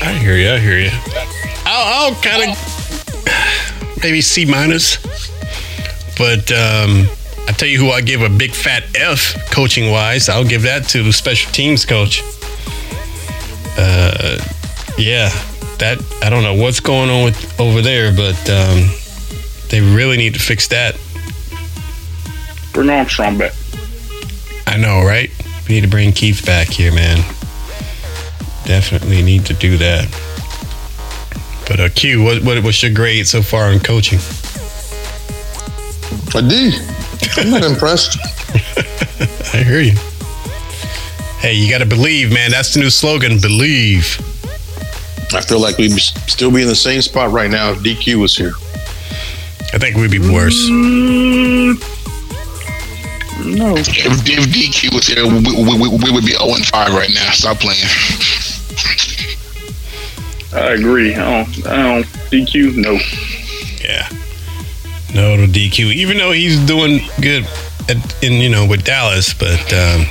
[0.01, 0.51] I hear you.
[0.51, 0.91] I hear you.
[1.65, 4.97] I'll, I'll kind of maybe C minus,
[6.17, 7.09] but um, I
[7.59, 10.29] tell you who I give a big fat F coaching wise.
[10.29, 12.23] I'll give that to the special teams coach.
[13.77, 14.37] Uh,
[14.97, 15.29] yeah,
[15.79, 18.89] that I don't know what's going on with over there, but um,
[19.69, 20.99] They really need to fix that.
[22.73, 23.53] Bring Armstrong back.
[24.65, 25.29] I know, right?
[25.67, 27.17] We need to bring Keith back here, man.
[28.65, 30.07] Definitely need to do that.
[31.67, 34.19] But uh, Q, what, what what's your grade so far in coaching?
[36.35, 36.98] A D.
[37.37, 38.17] I'm not impressed.
[39.53, 39.95] I hear you.
[41.39, 42.51] Hey, you got to believe, man.
[42.51, 43.39] That's the new slogan.
[43.39, 44.19] Believe.
[45.33, 48.35] I feel like we'd still be in the same spot right now if DQ was
[48.35, 48.53] here.
[49.71, 50.67] I think we'd be worse.
[53.45, 53.75] No.
[53.77, 57.31] If, if DQ was here, we, we, we, we would be 0 5 right now.
[57.31, 57.85] Stop playing.
[60.51, 61.13] I agree.
[61.13, 62.75] I don't, I don't DQ.
[62.77, 62.99] No.
[63.83, 64.09] Yeah.
[65.13, 67.47] No to DQ, even though he's doing good
[67.89, 70.05] at, in you know with Dallas, but um,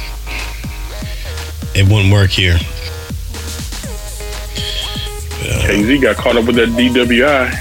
[1.74, 2.58] it wouldn't work here.
[5.68, 7.52] KZ got caught up with that DWI.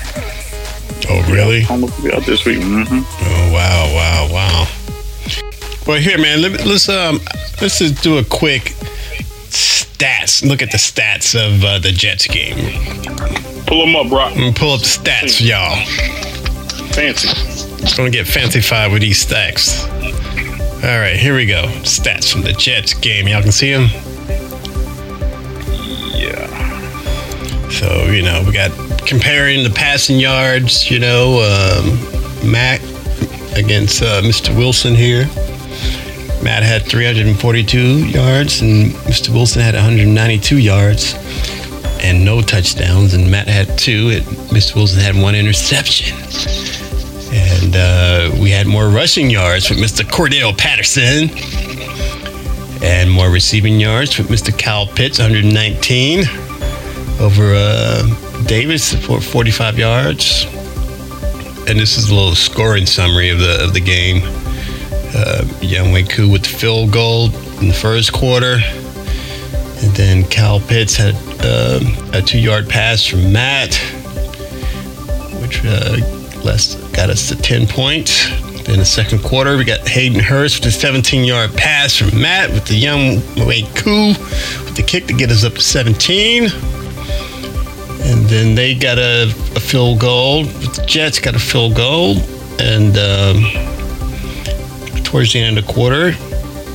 [1.10, 1.62] Oh, really?
[2.02, 2.60] Be out this week.
[2.62, 4.67] hmm Oh, wow, wow, wow.
[5.86, 6.41] Well, here, man.
[6.41, 7.19] Let, us um,
[7.62, 8.73] let's just do a quick
[9.50, 10.47] stats.
[10.47, 12.56] Look at the stats of uh, the Jets game.
[13.65, 14.34] Pull them up, Brock.
[14.56, 15.76] Pull up the stats, y'all.
[16.98, 17.96] Fancy.
[17.96, 19.86] Gonna get fancified with these stacks.
[19.86, 21.68] All right, here we go.
[21.84, 23.28] Stats from the Jets game.
[23.28, 23.84] Y'all can see them.
[26.16, 27.70] Yeah.
[27.70, 28.72] So you know, we got
[29.06, 30.90] comparing the passing yards.
[30.90, 32.82] You know, um, Matt
[33.56, 34.58] against uh, Mr.
[34.58, 35.28] Wilson here.
[36.42, 39.30] Matt had 342 yards, and Mr.
[39.30, 41.14] Wilson had 192 yards,
[42.02, 43.14] and no touchdowns.
[43.14, 44.76] And Matt had two, and Mr.
[44.76, 46.18] Wilson had one interception.
[47.38, 50.04] And uh, we had more rushing yards with Mr.
[50.04, 51.30] Cordarrelle Patterson,
[52.84, 54.58] and more receiving yards with Mr.
[54.58, 56.23] Kyle Pitts, 119
[57.19, 60.45] over uh, Davis for 45 yards.
[61.69, 64.23] And this is a little scoring summary of the of the game.
[65.15, 67.26] Uh, Younghoe Koo with the field goal
[67.60, 68.58] in the first quarter,
[69.84, 73.76] and then Kyle Pitts had um a two-yard pass from Matt,
[75.41, 75.97] which uh,
[76.48, 78.26] less got us to 10 points.
[78.70, 82.66] In the second quarter, we got Hayden Hurst with a 17-yard pass from Matt with
[82.66, 84.08] the Younghoe Koo
[84.64, 86.44] with the kick to get us up to 17.
[86.44, 89.24] And then they got a,
[89.56, 90.46] a field goal.
[90.46, 92.16] The Jets got a field goal.
[92.60, 93.44] And um,
[95.04, 96.14] towards the end of the quarter,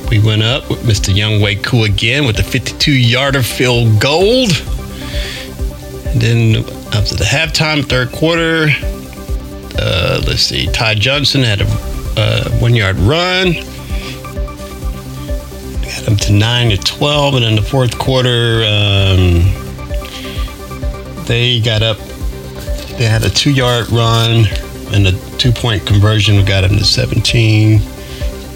[0.09, 1.13] we went up with Mr.
[1.13, 4.47] Younghoe Koo again with the 52 yarder field goal.
[6.09, 6.55] And then
[6.93, 8.69] after the halftime, third quarter,
[9.77, 11.65] uh, let's see, Ty Johnson had a
[12.15, 13.53] uh, one yard run.
[15.81, 17.35] Got him to 9 to 12.
[17.35, 19.41] And in the fourth quarter, um,
[21.25, 21.97] they got up.
[22.97, 24.45] They had a two yard run
[24.93, 26.45] and a two point conversion.
[26.45, 27.81] Got him to 17.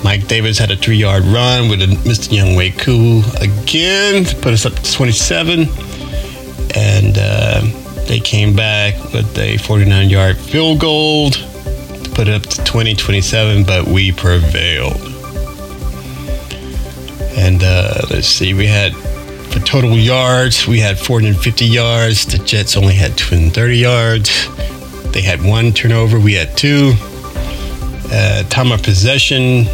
[0.04, 2.38] Mike Davis had a three yard run with a Mr.
[2.38, 5.68] Younghoe Koo again put us up to 27.
[6.76, 7.62] And uh,
[8.08, 12.96] they came back with a 49 yard field goal to put it up to 20
[12.96, 14.96] 27, but we prevailed.
[17.38, 22.26] And uh, let's see, we had for total yards, we had 450 yards.
[22.26, 24.48] The Jets only had 230 yards.
[25.12, 26.94] They had one turnover, we had two.
[28.10, 29.66] Uh, time of possession,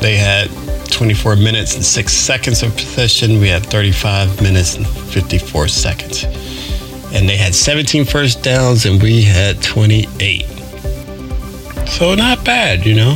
[0.00, 0.50] they had
[0.90, 3.40] 24 minutes and 6 seconds of possession.
[3.40, 6.24] We had 35 minutes and 54 seconds.
[7.12, 10.46] And they had 17 first downs and we had 28.
[11.88, 13.14] So not bad, you know.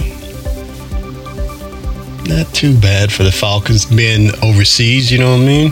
[2.27, 5.71] Not too bad for the Falcons being overseas, you know what I mean?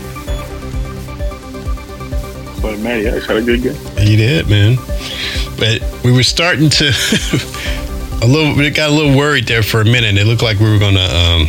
[2.63, 3.75] But Matty Ice had a good game.
[3.99, 4.77] He did, man.
[5.59, 6.87] But we were starting to
[8.23, 8.55] a little.
[8.55, 10.17] We got a little worried there for a minute.
[10.17, 11.49] It looked like we were gonna um,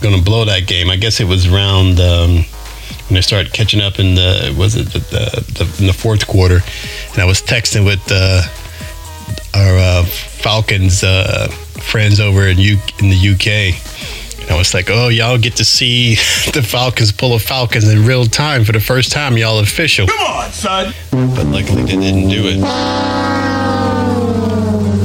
[0.00, 0.88] gonna blow that game.
[0.88, 2.44] I guess it was round um,
[3.08, 6.26] when they started catching up in the was it the, the, the in the fourth
[6.26, 6.60] quarter,
[7.12, 8.42] and I was texting with uh,
[9.54, 11.48] our uh, Falcons uh,
[11.80, 13.80] friends over in U in the UK.
[14.42, 16.14] And I was like, "Oh, y'all get to see
[16.52, 19.36] the Falcons pull a Falcons in real time for the first time.
[19.38, 20.92] Y'all official." Come on, son.
[21.10, 22.60] but luckily they didn't do it.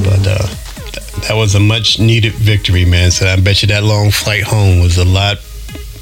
[0.04, 0.48] But uh,
[0.92, 3.12] th- that was a much needed victory, man.
[3.12, 5.38] So I bet you that long flight home was a lot,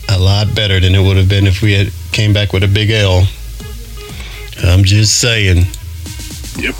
[0.10, 2.68] a lot better than it would have been if we had came back with a
[2.68, 3.28] big L.
[4.64, 5.66] I'm just saying.
[6.58, 6.76] Yep.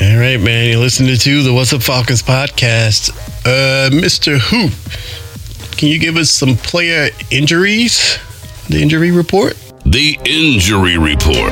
[0.00, 0.70] All right, man.
[0.70, 3.10] You're listening to the What's Up Falcons podcast.
[3.44, 4.38] Uh, Mr.
[4.38, 4.72] Hoop,
[5.76, 8.18] can you give us some player injuries?
[8.68, 9.54] The injury report?
[9.86, 11.50] The injury report.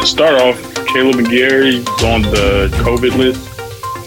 [0.00, 0.56] to start off,
[0.88, 3.49] Caleb McGary is on the COVID list.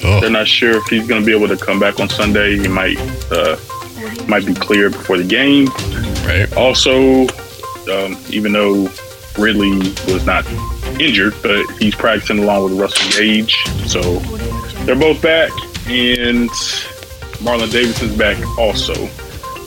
[0.04, 2.58] They're Oh, not sure if he's going to be able to come back on Sunday.
[2.60, 2.98] He might
[3.32, 3.56] uh,
[4.28, 5.68] might be cleared before the game.
[6.28, 6.52] right.
[6.58, 7.22] Also,
[7.92, 8.90] um, even though
[9.38, 9.78] Ridley
[10.12, 10.46] was not
[11.00, 13.56] injured, but he's practicing along with Russell Gage,
[13.88, 14.02] so
[14.86, 15.50] they're both back,
[15.88, 16.50] and
[17.42, 18.94] Marlon Davidson's back also,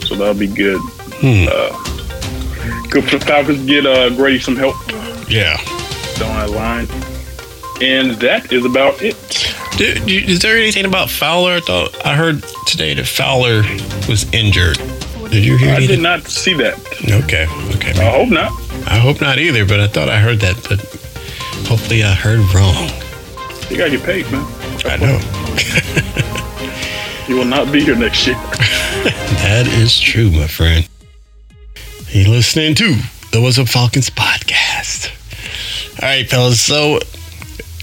[0.07, 0.79] so that'll be good.
[1.19, 1.47] Hmm.
[1.51, 4.77] Uh, good for the Falcons to get uh, Grady some help
[5.29, 5.57] Yeah.
[6.19, 6.87] down that line,
[7.83, 9.17] and that is about it.
[9.79, 11.55] You- is there anything about Fowler?
[11.57, 13.63] I thought I heard today that Fowler
[14.09, 14.79] was injured.
[15.31, 15.83] Did you hear that?
[15.83, 16.79] I did not see that.
[17.25, 17.47] Okay.
[17.75, 17.93] Okay.
[18.01, 18.53] I hope not.
[18.87, 20.81] I hope not either, but I thought I heard that, but
[21.69, 22.89] hopefully I heard wrong.
[23.69, 24.47] You gotta get paid, man.
[24.87, 25.21] I know.
[27.29, 28.37] You will not be here next year.
[29.47, 30.89] That is true, my friend.
[32.09, 32.95] You listening to
[33.31, 35.11] the What's Up Falcons podcast.
[36.03, 36.61] All right, fellas.
[36.61, 36.99] So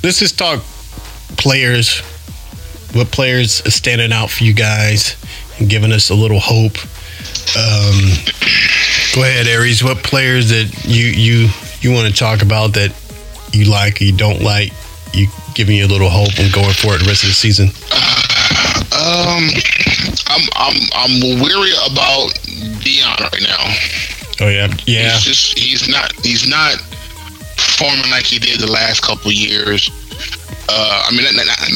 [0.03, 0.61] let's just talk
[1.43, 1.99] players.
[2.93, 5.17] What players are standing out for you guys
[5.59, 6.77] and giving us a little hope?
[7.59, 7.99] Um,
[9.13, 9.83] go ahead, Aries.
[9.83, 11.49] What players that you you
[11.81, 12.95] you want to talk about that
[13.51, 14.71] you like or you don't like?
[15.13, 17.67] You giving you a little hope and going for it the rest of the season?
[18.95, 19.43] Um,
[20.31, 22.31] I'm I'm I'm weary about
[22.79, 24.45] Deion right now.
[24.45, 25.11] Oh yeah, yeah.
[25.11, 26.77] He's just he's not he's not
[27.57, 29.91] performing like he did the last couple years.
[30.69, 31.23] Uh, I mean,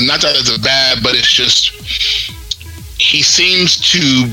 [0.07, 1.69] not, that it's a bad, but it's just
[2.99, 4.25] he seems to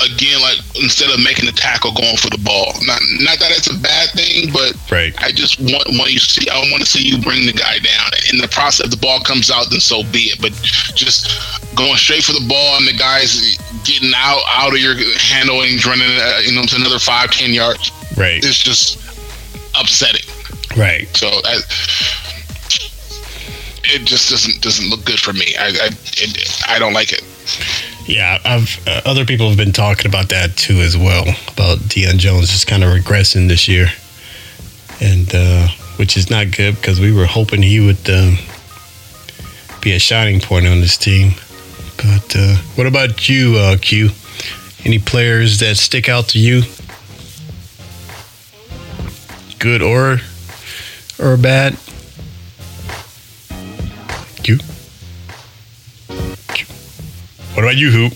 [0.00, 2.72] again like instead of making the tackle, going for the ball.
[2.84, 5.14] Not not that it's a bad thing, but Right.
[5.22, 8.10] I just want want you see I want to see you bring the guy down.
[8.32, 10.40] In the process, if the ball comes out, then so be it.
[10.42, 10.52] But
[10.96, 11.30] just
[11.76, 16.10] going straight for the ball and the guys getting out out of your handling, running
[16.18, 18.42] uh, you know to another five ten yards Right.
[18.44, 18.98] it's just
[19.78, 20.26] upsetting.
[20.76, 21.06] Right.
[21.16, 21.28] So
[23.84, 25.54] it just doesn't doesn't look good for me.
[25.58, 27.22] I I, it, I don't like it.
[28.06, 32.18] Yeah, I've uh, other people have been talking about that too as well about Deion
[32.18, 33.88] Jones just kind of regressing this year,
[35.00, 38.36] and uh, which is not good because we were hoping he would um,
[39.80, 41.32] be a shining point on this team.
[41.96, 44.10] But uh, what about you, uh, Q?
[44.84, 46.62] Any players that stick out to you,
[49.58, 50.20] good or
[51.18, 51.76] or bad?
[54.42, 54.58] Q.
[56.54, 56.66] Q.
[57.54, 58.12] What about you, Hoop?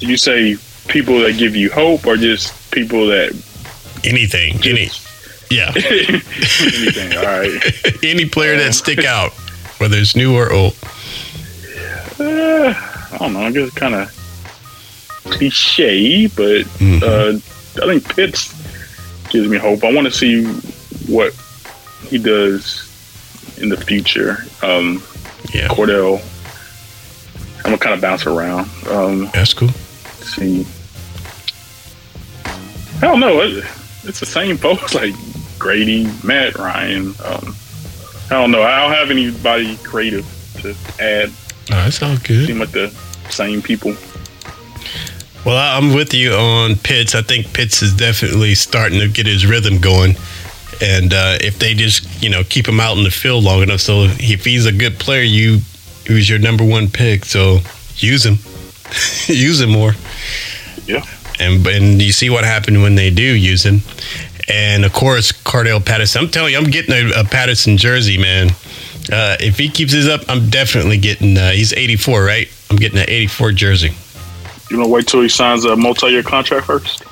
[0.00, 0.56] Did you say
[0.88, 3.30] people that give you hope or just people that
[4.04, 4.88] Anything, any,
[5.50, 7.16] yeah, anything?
[7.16, 7.60] All right.
[8.04, 9.32] any player that stick out,
[9.78, 10.76] whether it's new or old.
[12.20, 12.72] Uh,
[13.12, 13.40] I don't know.
[13.40, 14.08] I guess kind of
[15.24, 17.02] cliche, but Mm-hmm.
[17.02, 18.52] uh, I think Pitts
[19.30, 19.82] gives me hope.
[19.82, 20.44] I want to see
[21.12, 21.34] what
[22.08, 22.85] he does
[23.58, 24.38] in the future.
[24.62, 25.02] Um,
[25.52, 26.20] Yeah, Cordarrelle,
[27.58, 28.68] I'm gonna kind of bounce around.
[28.88, 29.68] Um, that's cool.
[30.22, 30.66] see,
[32.96, 33.40] I don't know.
[33.42, 33.64] It,
[34.04, 35.14] it's the same folks like
[35.58, 37.08] Grady, Matt, Ryan.
[37.24, 37.56] Um,
[38.28, 38.62] I don't know.
[38.62, 40.26] I don't have anybody creative
[40.62, 40.70] to
[41.02, 41.30] add.
[41.70, 42.46] Oh, that's all good.
[42.46, 42.88] Seem like the
[43.30, 43.94] same people.
[45.44, 47.14] Well, I'm with you on Pitts.
[47.14, 50.16] I think Pitts is definitely starting to get his rhythm going.
[50.80, 53.80] And uh, if they just, you know, keep him out in the field long enough,
[53.80, 55.60] so if he's a good player, you
[56.06, 57.58] he was your number one pick, so
[57.96, 58.38] use him,
[59.34, 59.92] use him more.
[60.86, 61.04] Yeah.
[61.40, 63.80] And and you see what happened when they do use him.
[64.48, 66.22] And of course, Cordarrelle Patterson.
[66.22, 68.50] I'm telling you, I'm getting a, a Patterson jersey, man.
[69.12, 71.36] Uh, if he keeps this up, I'm definitely getting.
[71.36, 72.48] Uh, he's 84, right?
[72.70, 73.90] I'm getting an 84 jersey.
[74.70, 77.04] You to wait till he signs a multi-year contract first?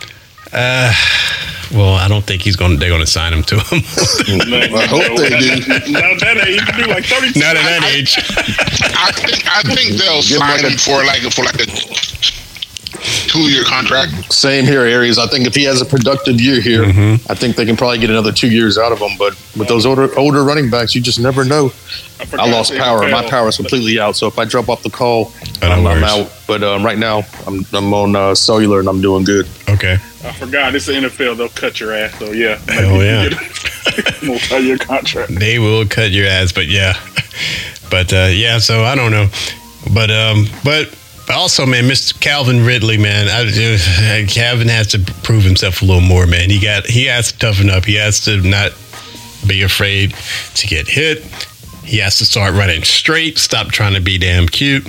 [0.52, 0.92] Uh,
[1.74, 2.72] well, I don't think he's going.
[2.72, 3.80] to They're going to sign him to him.
[4.74, 5.92] I hope they do.
[5.92, 6.60] Not at that age.
[6.60, 7.38] You can do like thirty.
[7.38, 8.16] Not at that age.
[8.18, 11.60] I think I think they'll Give him sign like a- him for like for like
[11.60, 11.66] a
[13.02, 14.32] two year contract.
[14.32, 15.18] Same here, Aries.
[15.18, 17.30] I think if he has a productive year here, Mm-hmm.
[17.30, 19.16] I think they can probably get another two years out of him.
[19.18, 21.72] But with those older older running backs, you just never know.
[22.38, 23.08] I lost power.
[23.08, 24.16] My power is completely out.
[24.16, 26.30] So if I drop off the call, I'm, I'm out.
[26.46, 29.48] But um, right now, I'm I'm on uh, cellular and I'm doing good.
[29.68, 29.94] Okay.
[30.24, 30.72] I forgot.
[30.72, 31.36] This is the NFL.
[31.36, 32.18] They'll cut your ass.
[32.18, 32.58] So yeah.
[32.68, 33.30] Hell yeah.
[34.22, 35.34] multi-year contract.
[35.38, 36.94] They will cut your ass, but yeah,
[37.90, 38.58] but uh, yeah.
[38.58, 39.28] So I don't know,
[39.92, 40.96] but um, but
[41.30, 42.18] also, man, Mr.
[42.20, 46.50] Calvin Ridley, man, I, uh, Calvin has to prove himself a little more, man.
[46.50, 47.84] He got he has to toughen up.
[47.84, 48.72] He has to not
[49.46, 50.14] be afraid
[50.56, 51.22] to get hit.
[51.84, 53.38] He has to start running straight.
[53.38, 54.84] Stop trying to be damn cute,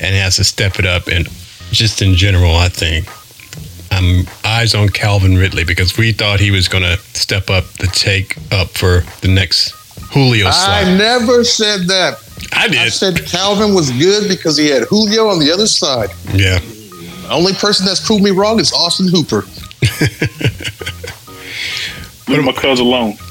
[0.00, 1.06] and he has to step it up.
[1.08, 1.28] And
[1.70, 3.06] just in general, I think.
[3.90, 7.64] I I'm eyes on Calvin Ridley because we thought he was going to step up
[7.78, 9.72] to take up for the next
[10.12, 12.27] Julio I never said that.
[12.52, 12.78] I, did.
[12.78, 16.10] I said Calvin was good because he had Julio on the other side.
[16.32, 16.58] yeah.
[16.58, 19.44] The only person that's proved me wrong is Austin Hooper.
[22.28, 23.14] Leave my cousin alone.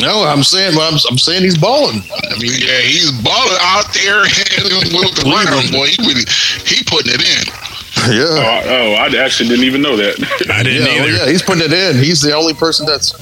[0.00, 2.00] No, I'm saying I'm, I'm saying he's balling.
[2.00, 5.88] I mean, yeah, he's balling out there with the runner, boy.
[5.88, 6.24] He really,
[6.64, 7.52] he putting it in.
[7.98, 8.40] Oh, Yeah.
[8.40, 10.16] I, oh, I actually didn't even know that.
[10.50, 11.12] I didn't Yeah, either.
[11.12, 12.02] yeah, he's putting it in.
[12.02, 13.12] He's the only person that's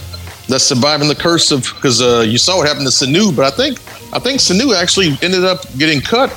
[0.48, 3.56] that's surviving the curse of because uh, you saw what happened to Sanu, but I
[3.56, 3.78] think
[4.12, 6.30] I think Sanu actually ended up getting cut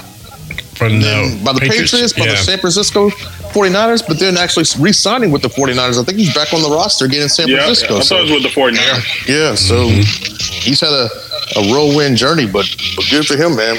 [0.75, 2.31] From the by the Patriots, by yeah.
[2.31, 3.09] the San Francisco
[3.51, 5.99] 49ers, but then actually re-signing with the 49ers.
[5.99, 7.95] I think he's back on the roster again in San yeah, I Francisco.
[7.95, 9.27] thought so, it was with the 49ers.
[9.27, 11.09] yeah, so he's had a,
[11.57, 13.75] a whirlwind journey, but, but good for him, man.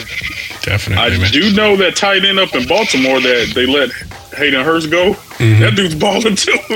[0.63, 1.33] Definitely, I man.
[1.33, 3.91] do know that tight end up in Baltimore that they let
[4.37, 5.13] Hayden Hurst go.
[5.15, 5.61] Mm-hmm.
[5.61, 6.53] That dude's balling too.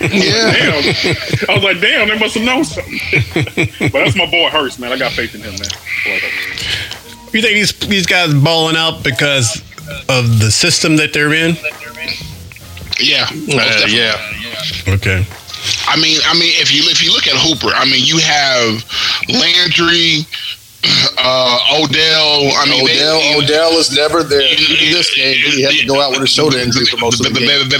[0.00, 0.52] Yeah.
[0.52, 1.50] damn.
[1.50, 2.98] I was like, damn, they must have known something.
[3.92, 4.92] but that's my boy Hurst, man.
[4.92, 6.20] I got faith in him, man.
[7.32, 9.62] You think these these guys balling out because
[10.08, 11.56] of the system that they're in?
[13.00, 14.16] Yeah, Uh, yeah.
[14.88, 15.24] Okay.
[15.86, 18.84] I mean, I mean, if you if you look at Hooper, I mean, you have
[19.28, 20.26] Landry,
[21.18, 22.50] uh, Odell.
[22.58, 24.40] I mean, Odell, they, Odell is never there.
[24.40, 27.32] in this game, he had to go out with a shoulder injury for most of
[27.32, 27.68] the game.
[27.68, 27.78] They,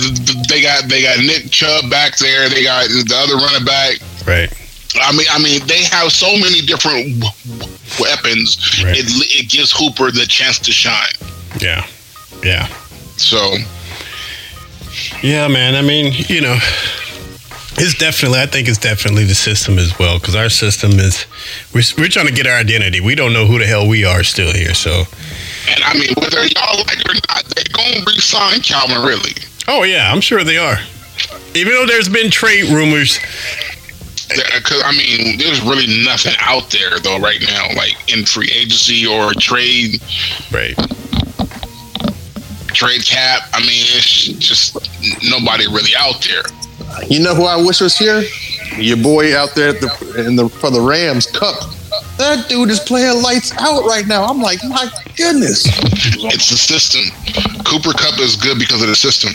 [0.48, 2.48] they got they got Nick Chubb back there.
[2.48, 3.98] They got the other running back.
[4.26, 4.52] Right.
[5.00, 7.24] I mean, I mean, they have so many different
[7.98, 8.82] weapons.
[8.84, 8.96] Right.
[8.98, 11.14] It it gives Hooper the chance to shine.
[11.60, 11.86] Yeah.
[12.44, 12.66] Yeah.
[13.16, 13.54] So
[15.22, 15.74] Yeah, man.
[15.74, 16.58] I mean, you know,
[17.78, 18.38] it's definitely.
[18.40, 21.26] I think it's definitely the system as well because our system is
[21.74, 23.00] we're, we're trying to get our identity.
[23.00, 24.74] We don't know who the hell we are still here.
[24.74, 25.04] So,
[25.68, 29.34] And I mean, whether y'all like it or not, they're gonna re-sign Calvin Ridley.
[29.68, 30.78] oh yeah, I'm sure they are.
[31.54, 33.18] Even though there's been trade rumors,
[34.28, 39.06] Because I mean, there's really nothing out there though right now, like in free agency
[39.06, 40.00] or trade
[40.50, 40.74] right?
[42.72, 43.42] trade cap.
[43.52, 44.76] I mean, it's just
[45.30, 46.42] nobody really out there.
[47.08, 48.22] You know who I wish was here?
[48.78, 51.56] Your boy out there at the, in the for the Rams Kupp.
[52.16, 54.24] That dude is playing lights out right now.
[54.24, 54.86] I'm like, my
[55.16, 55.64] goodness.
[55.66, 57.02] It's the system.
[57.64, 59.32] Cooper Kupp is good because of the system.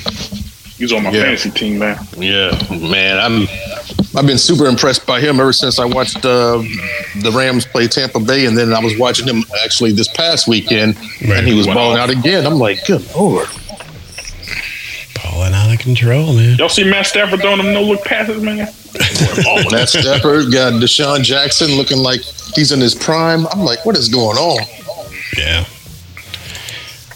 [0.77, 1.23] He's on my Yeah.
[1.23, 1.99] fantasy team, man.
[2.17, 3.47] Yeah, man, I'm.
[4.15, 6.57] I've been super impressed by him ever since I watched uh,
[7.21, 10.95] the Rams play Tampa Bay, and then I was watching him actually this past weekend,
[11.27, 11.37] Right.
[11.39, 12.45] and he was balling out again.
[12.47, 13.47] I'm like, good lord.
[15.37, 16.57] Balling out of control, man.
[16.57, 18.67] Y'all see Matt Stafford throwing them no look passes, man?
[19.45, 22.21] Oh, Matt Stafford got DeSean Jackson looking like
[22.55, 23.45] he's in his prime.
[23.47, 24.65] I'm like, what is going on?
[25.37, 25.63] Yeah.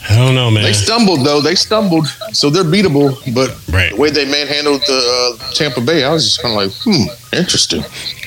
[0.07, 0.61] I don't know, man.
[0.61, 1.41] They stumbled though.
[1.41, 3.17] They stumbled, so they're beatable.
[3.33, 3.89] But Right.
[3.89, 7.35] the way they manhandled the uh, Tampa Bay, I was just kind of like, hmm,
[7.35, 7.81] interesting.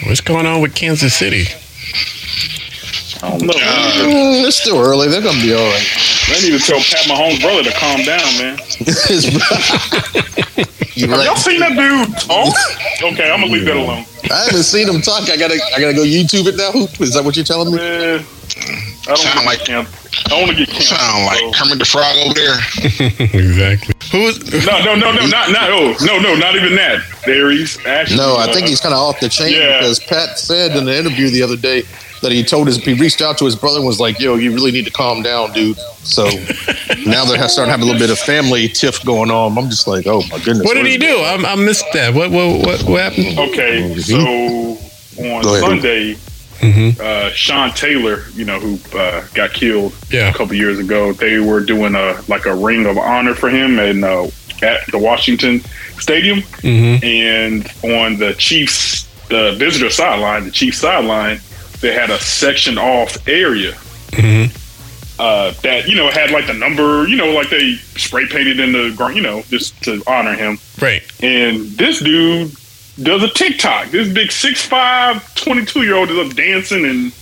[0.06, 1.44] What's going on with Kansas City?
[3.24, 3.54] I don't know.
[3.54, 4.42] man.
[4.42, 5.08] Mm, it's still early.
[5.08, 5.86] They're gonna be all right.
[6.28, 8.58] They need to tell Pat Mahomes' brother to calm down, man.
[10.96, 11.38] You're Have y'all right.
[11.38, 12.54] seen that dude talk?
[13.02, 14.04] Okay, I'm gonna leave that alone.
[14.30, 15.28] I haven't seen him talk.
[15.28, 16.70] I gotta, I gotta go YouTube it now.
[17.04, 17.78] Is that what you're telling me?
[17.78, 20.32] Man, I don't Sound want like- to get canceled.
[20.32, 21.00] I want to get canceled.
[21.00, 22.56] Sound like so- Kermit the Frog over there.
[23.34, 23.94] exactly.
[24.12, 27.02] Who's No, no, no, no, not, not, oh, no, no, not even that.
[27.26, 28.16] Aries, actually.
[28.16, 29.80] No, I uh, think he's kind of off the chain Yeah.
[29.80, 31.82] because Pat said in the interview the other day
[32.24, 34.52] that he told his, he reached out to his brother and was like, "Yo, you
[34.52, 36.24] really need to calm down, dude." So
[37.06, 39.56] now they're starting to have a little bit of family tiff going on.
[39.56, 40.64] I'm just like, oh my goodness.
[40.66, 41.16] what did he do?
[41.18, 42.12] I, I missed that.
[42.12, 43.38] What what what, what happened?
[43.38, 45.60] Okay, so on Go ahead.
[45.60, 46.14] Sunday,
[46.60, 46.98] Mhm.
[47.00, 50.30] uh, Sean Taylor, you know, who uh, got killed Yeah.
[50.30, 53.78] a couple years ago, they were doing a like a ring of honor for him
[53.78, 54.28] and uh,
[54.62, 55.62] at the Washington
[55.98, 57.04] Stadium, Mm-hmm.
[57.04, 61.40] and on the Chiefs, the visitor sideline, the Chiefs sideline,
[61.84, 63.72] they had a sectioned off area
[64.12, 64.50] Mhm.
[65.18, 68.72] uh, that you know had like the number, you know, like they spray painted in
[68.72, 70.58] the ground, you know, just to honor him.
[70.80, 71.02] Right.
[71.22, 72.52] And this dude
[73.02, 73.90] does a TikTok.
[73.90, 77.12] This big 6'5", 22 year old is up dancing and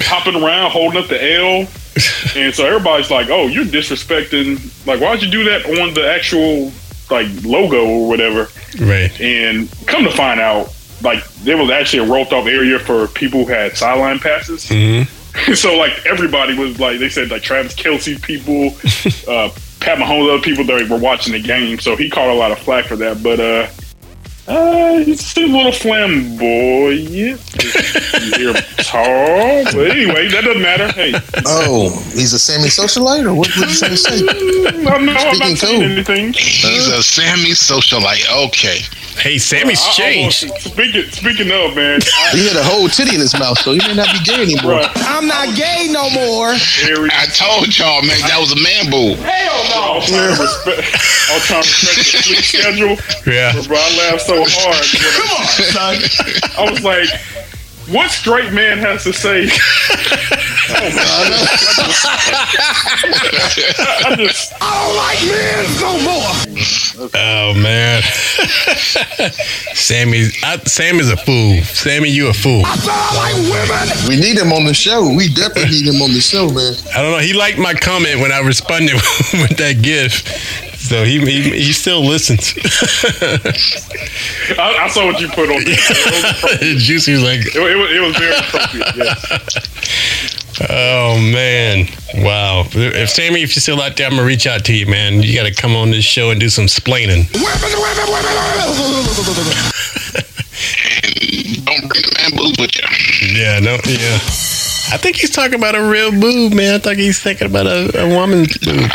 [0.00, 1.68] hopping around, holding up the L.
[2.36, 4.58] and so everybody's like, "Oh, you're disrespecting!
[4.86, 6.72] Like, why'd you do that on the actual
[7.10, 8.48] like logo or whatever?"
[8.80, 9.12] Right.
[9.20, 10.72] And come to find out,
[11.02, 14.64] like there was actually a roped off area for people who had sideline passes.
[14.66, 15.54] Mm-hmm.
[15.54, 18.66] so like everybody was like, they said like Travis Kelce people,
[19.32, 19.50] uh,
[19.80, 21.78] Pat Mahomes, other people that were watching the game.
[21.78, 23.22] So he caught a lot of flack for that.
[23.22, 23.68] But uh,
[24.48, 27.08] Uh, he seems a little flamboyant.
[27.12, 27.36] You
[28.36, 30.88] hear tall, but anyway, that doesn't matter.
[30.92, 31.12] Hey,
[31.46, 33.94] Oh, he's a Sammy socialite, or what would you say?
[33.94, 34.18] say?
[34.20, 36.32] Mm, I'm, no, I'm Speaking not saying anything.
[36.32, 38.26] He's a Sammy socialite.
[38.48, 38.80] Okay.
[39.20, 40.50] Hey, Sammy's I- I- changed.
[40.58, 43.78] Speaking, speaking of man, I, He had a whole titty in his mouth, so he
[43.86, 44.80] may not be gay anymore.
[44.80, 46.48] bruh, I'm not gay no more.
[46.82, 49.20] Aries, I told y'all, man, that was a man boob.
[49.22, 50.80] I was trying to respect,
[51.28, 52.96] I was trying to respect the sleep schedule.
[53.30, 53.52] Yeah.
[53.54, 54.84] But bro, I laughed so hard.
[55.16, 55.96] Come on, son.
[56.58, 57.08] I was like,
[57.88, 59.44] what straight man has to say?
[60.70, 61.02] oh my
[64.04, 66.30] I just, I don't like men no more.
[67.14, 68.02] Oh man,
[69.74, 71.60] Sammy, I, Sammy's a fool.
[71.62, 72.62] Sammy, you a fool.
[72.64, 74.08] I said I like women.
[74.08, 75.12] We need him on the show.
[75.14, 76.74] We definitely need him on the show, man.
[76.94, 77.18] I don't know.
[77.18, 78.94] He liked my comment when I responded
[79.32, 80.28] with that gift,
[80.82, 82.54] so he he, he still listens.
[84.58, 85.74] I, I saw what you put on there.
[85.74, 86.78] It was, appropriate.
[86.78, 88.96] Juicy was like, it, it was, it was very appropriate.
[88.96, 90.68] Yes.
[90.68, 94.74] "Oh man, wow." If Sammy, if you're still out there, I'm gonna reach out to
[94.74, 95.22] you, man.
[95.22, 97.30] You got to come on this show and do some splaining.
[101.64, 103.40] Don't bring the man boobs with you.
[103.40, 104.18] Yeah, no, yeah.
[104.92, 106.74] I think he's talking about a real boob, man.
[106.74, 108.90] I think he's thinking about a, a woman's boob.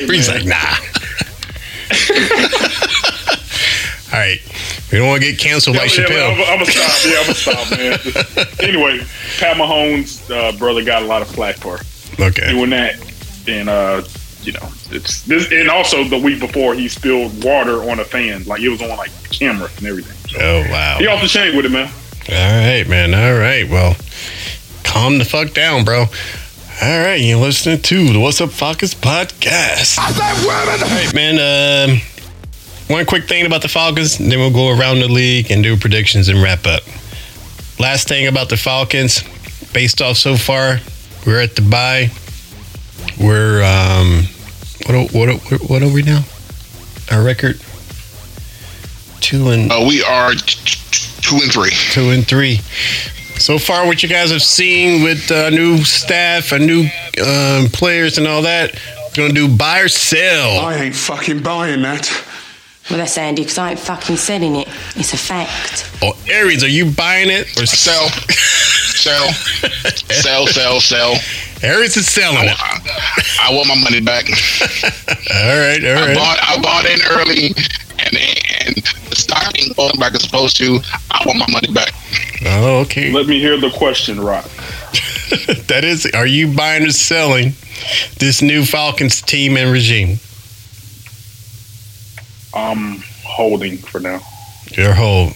[0.00, 0.76] He's like, nah.
[4.12, 4.38] All right.
[4.92, 6.32] We don't want to get canceled like yeah, Chappelle.
[6.34, 7.04] I'm, I'm gonna stop.
[7.04, 8.68] Yeah, I'm gonna stop, man.
[8.68, 9.04] anyway,
[9.38, 11.80] Pat Mahomes' uh, brother got a lot of flack for
[12.22, 12.48] Okay.
[12.50, 12.94] doing that,
[13.48, 14.02] and uh,
[14.42, 15.50] you know, it's this.
[15.50, 18.90] And also, the week before, he spilled water on a fan, like it was on
[18.96, 20.40] like camera and everything.
[20.40, 20.96] Oh, wow.
[20.98, 21.90] He off the chain with it, man.
[22.28, 22.34] All
[22.66, 23.12] right, man.
[23.12, 23.68] All right.
[23.68, 23.96] Well,
[24.84, 26.04] calm the fuck down, bro.
[26.82, 27.14] All right.
[27.20, 29.98] You're listening to the What's Up Falcons podcast.
[29.98, 30.82] I said women.
[30.82, 31.90] All right, man.
[31.90, 32.00] Um,
[32.88, 36.28] one quick thing about the Falcons, then we'll go around the league and do predictions
[36.28, 36.82] and wrap up.
[37.80, 39.22] Last thing about the Falcons,
[39.72, 40.78] based off so far,
[41.26, 42.10] we're at the bye.
[43.18, 44.24] We're um,
[44.86, 46.24] what are- what are- what are we now?
[47.10, 47.60] Our record
[49.20, 50.40] two and Uh, we are t-
[50.90, 51.72] t- two and three.
[51.92, 52.60] two and three.
[53.38, 56.88] So far, what you guys have seen with uh, new staff and new
[57.24, 58.74] um, players and all that,
[59.14, 60.60] gonna do buy or sell.
[60.60, 62.10] I ain't fucking buying that.
[62.88, 64.68] Well, that's Andy, because I ain't fucking selling it.
[64.94, 65.90] It's a fact.
[66.02, 71.14] Oh, Aries, are you buying it or Sell, sell, sell, sell, sell.
[71.62, 72.56] Aries is selling it.
[72.58, 74.24] I, I want my money back.
[74.30, 77.46] all right all right I bought, I bought in early,
[77.98, 78.16] and
[79.06, 80.80] and the stock going back as supposed to.
[81.10, 81.92] I want my money back.
[82.44, 83.12] Oh, okay.
[83.12, 84.44] Let me hear the question, Rock.
[85.68, 87.54] that is, are you buying or selling
[88.18, 90.18] this new Falcons team and regime?
[92.54, 94.20] I'm holding for now.
[94.72, 95.30] Your whole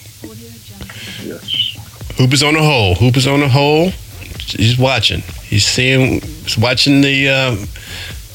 [1.22, 1.76] Yes.
[2.16, 2.94] Hoop is on the hole.
[2.94, 3.90] Hoop is on the hole.
[4.38, 5.20] He's watching.
[5.44, 6.20] He's seeing.
[6.20, 7.28] He's watching the.
[7.28, 7.68] Um,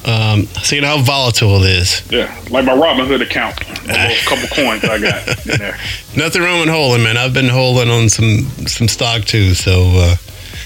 [0.06, 2.12] um, seeing how volatile it is.
[2.12, 3.60] Yeah, like my Robin Hood account.
[3.89, 5.78] A couple coins I got in there.
[6.16, 7.18] Nothing wrong with holding, man.
[7.18, 9.53] I've been holding on some some stock too.
[9.53, 10.16] So uh,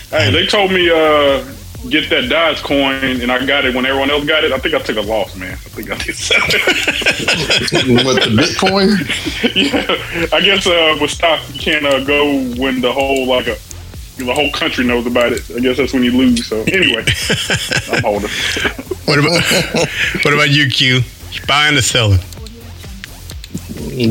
[0.09, 1.45] Hey, they told me uh
[1.89, 4.51] get that Dogecoin, and I got it when everyone else got it.
[4.51, 5.53] I think I took a loss, man.
[5.53, 8.05] I think I did sell it.
[8.05, 9.55] What the Bitcoin?
[9.55, 13.55] yeah, I guess uh, with stock you can't uh, go when the whole like a
[14.19, 15.41] the whole country knows about it.
[15.55, 16.45] I guess that's when you lose.
[16.47, 17.03] So anyway,
[17.91, 18.29] I'm holding.
[19.05, 19.41] what about
[20.23, 21.01] what about you, Q?
[21.47, 22.19] Buying or selling?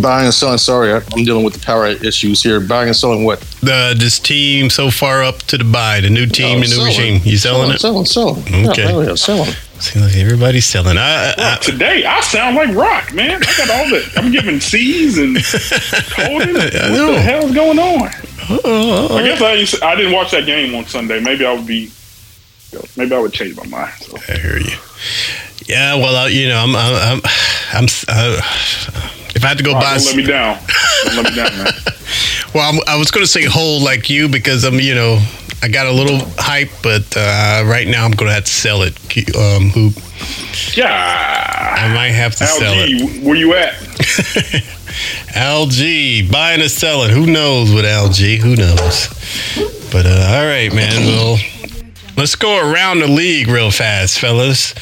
[0.00, 0.58] Buying and selling.
[0.58, 2.60] Sorry, I- I'm dealing with the power issues here.
[2.60, 3.40] Buying and selling what?
[3.60, 6.66] The this team so far up to the buy, the new team, Oh, the new
[6.66, 6.86] selling.
[6.88, 7.20] regime.
[7.24, 7.80] You selling it?
[7.80, 8.42] Selling, selling.
[8.68, 8.82] Okay.
[8.82, 9.52] Yeah, hell yeah, selling.
[9.80, 10.98] Seems like everybody's selling.
[10.98, 13.40] I, I, Rock, today I sound like rock, man.
[13.42, 14.12] I got all that.
[14.16, 15.38] I'm giving C's and
[16.16, 16.54] holding.
[16.54, 18.10] What the hell's going on?
[18.40, 21.20] I, guess I I didn't watch that game on Sunday.
[21.20, 21.90] Maybe I would be.
[22.96, 23.92] Maybe I would change my mind.
[24.00, 24.16] So.
[24.28, 24.76] I hear you.
[25.66, 27.20] Yeah, well, uh, you know, I'm, I'm, I'm,
[27.72, 28.40] I'm uh,
[29.34, 30.58] if I had to go buy, don't let me down.
[31.04, 31.66] Don't let me down, man.
[32.54, 35.18] well, I'm, I was going to say hold like you because I'm, you know,
[35.62, 38.82] I got a little hype, but uh, right now I'm going to have to sell
[38.82, 38.96] it.
[39.36, 39.94] Um, hoop,
[40.76, 40.88] Yeah.
[40.88, 43.22] I might have to sell it.
[43.22, 43.74] Where you at?
[45.34, 47.10] LG buying or selling?
[47.10, 48.38] Who knows with LG?
[48.38, 49.08] Who knows?
[49.92, 51.06] But uh, all right, man.
[51.06, 51.38] Well,
[52.16, 54.74] let's go around the league real fast, fellas.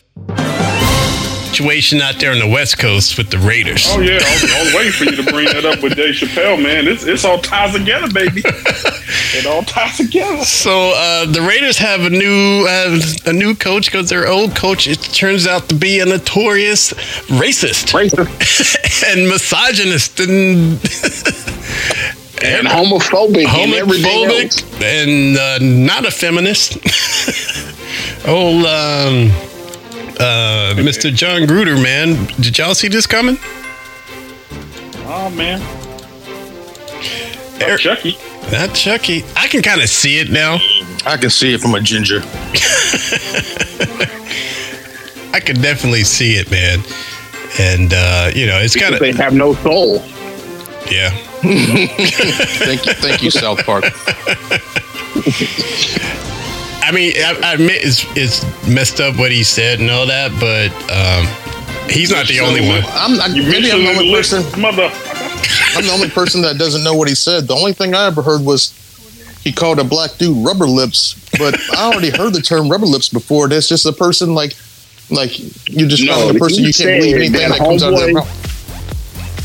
[1.49, 3.87] situation out there on the West Coast with the Raiders.
[3.89, 6.15] Oh yeah, I was, I was waiting for you to bring that up with Dave
[6.15, 6.87] Chappelle, man.
[6.89, 8.43] It's it's all ties together, baby.
[9.37, 10.45] it all ties together.
[10.45, 14.87] So uh, the Raiders have a new uh, a new coach because their old coach
[14.87, 16.93] it turns out to be a notorious
[17.29, 20.81] racist, racist, and misogynist and
[22.43, 26.77] And homophobic and homophobic and uh, not a feminist.
[28.29, 29.31] old um,
[30.21, 31.13] uh, Mr.
[31.13, 33.39] Jon Gruden, man, did y'all see this coming?
[35.09, 35.63] Oh man,
[37.63, 38.19] Er- Chucky.
[38.53, 39.25] Not Chucky.
[39.37, 40.59] I can kind of see it now.
[41.05, 42.21] I can see it from a ginger.
[45.33, 46.81] I can definitely see it, man.
[47.59, 50.03] And uh, you know, it's kind of They have no soul.
[50.91, 51.11] yeah.
[51.47, 53.85] Thank you, thank you, South Park.
[56.83, 60.31] I mean, I, I admit it's it's messed up what he said and all that,
[60.41, 61.27] but um,
[61.91, 62.83] he's not the only one.
[62.87, 64.61] I'm I, You maybe I'm mentioned the only person.
[64.61, 64.91] mother.
[65.77, 67.47] I'm the only person that doesn't know what he said.
[67.49, 68.73] The only thing I ever heard was
[69.43, 73.09] he called a black dude rubber lips, but I already heard the term rubber lips
[73.09, 73.49] before.
[73.49, 74.57] That's just a person like
[75.11, 78.01] like you just No, a person you can't believe anything that that comes out of
[78.01, 78.29] their mouth.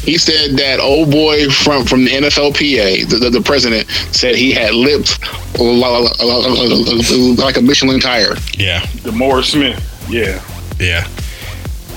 [0.04, 4.52] He said that old boy from from the NFLPA, the, the, the president, said he
[4.52, 5.20] had lips
[7.38, 8.36] like a Michelin tire.
[8.58, 10.08] Yeah, DeMaurice Smith.
[10.10, 10.42] Yeah.
[10.80, 11.08] yeah.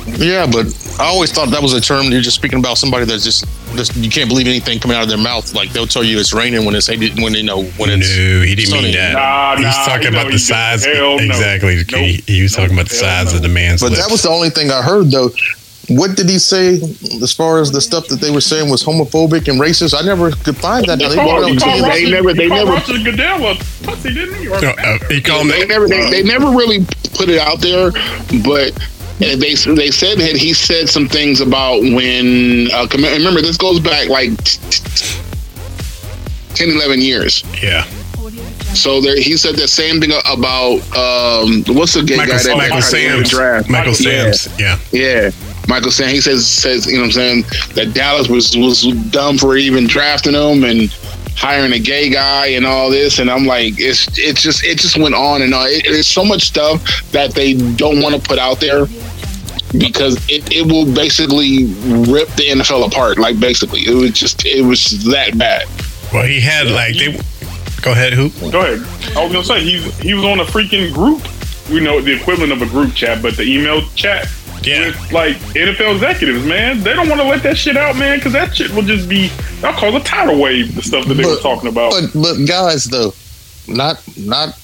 [0.07, 0.67] Yeah, but
[1.01, 3.45] I always thought that was a term you're just speaking about somebody that's just,
[3.75, 5.55] just you can't believe anything coming out of their mouth.
[5.55, 7.01] Like they'll tell you it's raining when it's when
[7.35, 8.83] you know when it's No, it's he didn't sunny.
[8.85, 9.13] mean that.
[9.15, 10.83] Nah, He's nah, talking you know about the size.
[10.85, 10.97] didn't.
[10.99, 11.25] Hell no.
[11.25, 11.77] Exactly.
[11.77, 11.87] Nope.
[12.01, 13.37] He, he was talking about the size no.
[13.37, 14.05] of the man's But lips.
[14.05, 15.31] that was the only thing I heard, though.
[15.89, 16.77] What did he say
[17.23, 19.93] as far as the stuff that they were saying was homophobic and racist?
[19.99, 20.99] I never could find that.
[20.99, 21.93] They brought it called TV.
[22.05, 24.49] They never- they never- Roger Goodell a pussy, didn't he?
[24.49, 27.91] Or No, uh, he called They never they, they never really put it out there,
[28.45, 28.73] but
[29.19, 34.09] they they said that he said some things about when uh, remember this goes back
[34.09, 35.21] like t- t-
[36.55, 37.85] 10 11 years Yeah,
[38.75, 42.57] so there he said the same thing about um what's the gay Michael, guy that
[42.57, 43.31] Michael got caught in the Sam's.
[43.31, 43.69] draft?
[43.71, 44.33] Michael Yeah.
[44.33, 44.61] Sam's.
[44.61, 45.31] Yeah, Yeah.
[45.67, 47.43] Michael Sam, he says says you know what I'm saying
[47.75, 50.91] that Dallas was was dumb for even drafting him and
[51.37, 54.97] hiring a gay guy and all this and I'm like it's it's just it just
[54.97, 55.67] went on and on.
[55.67, 58.87] It, it's so much stuff that they don't want to put out there
[59.79, 61.65] because it, it will basically
[62.11, 63.19] rip the NFL apart.
[63.19, 65.67] Like basically, it was just it was that bad.
[66.13, 67.19] well, he had like they.
[67.83, 68.31] Go ahead, who?
[68.51, 68.81] Go ahead.
[69.17, 71.23] I was gonna say he's he was on a freaking group.
[71.69, 74.29] You know the equivalent of a group chat, but the email chat.
[74.67, 74.87] Yeah.
[74.87, 78.33] With, like NFL executives, man, they don't want to let that shit out, man, because
[78.33, 79.31] that shit will just be.
[79.63, 80.75] I'll call a tidal wave.
[80.75, 81.93] The stuff that they were talking about.
[81.93, 83.13] But but guys, though,
[83.69, 84.59] not not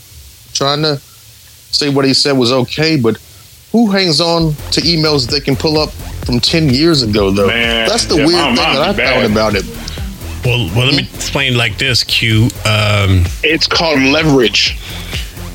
[0.52, 3.16] trying to say what he said was okay, but
[3.72, 5.90] who hangs on to emails they can pull up
[6.24, 7.30] from ten years ago?
[7.30, 9.64] Though Man, that's the yeah, weird thing that I be found about it.
[10.44, 12.02] Well, well, let me explain like this.
[12.02, 12.44] Q.
[12.64, 14.78] Um, It's called leverage.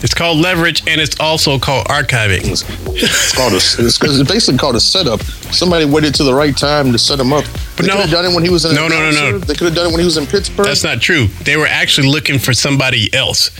[0.01, 2.41] It's called leverage, and it's also called archiving.
[2.47, 5.21] It's called a, it's, it's basically called a setup.
[5.53, 7.45] Somebody waited to the right time to set him up.
[7.75, 7.93] But they no.
[7.93, 9.37] could have done it when he was in No, no, no, no.
[9.39, 10.65] They could have done it when he was in Pittsburgh.
[10.65, 11.27] That's not true.
[11.43, 13.51] They were actually looking for somebody else,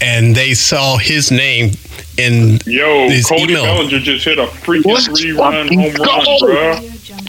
[0.00, 1.72] and they saw his name
[2.18, 3.64] in Yo, his Cody email.
[3.64, 6.80] Bellinger just hit a freaking three run home run, go.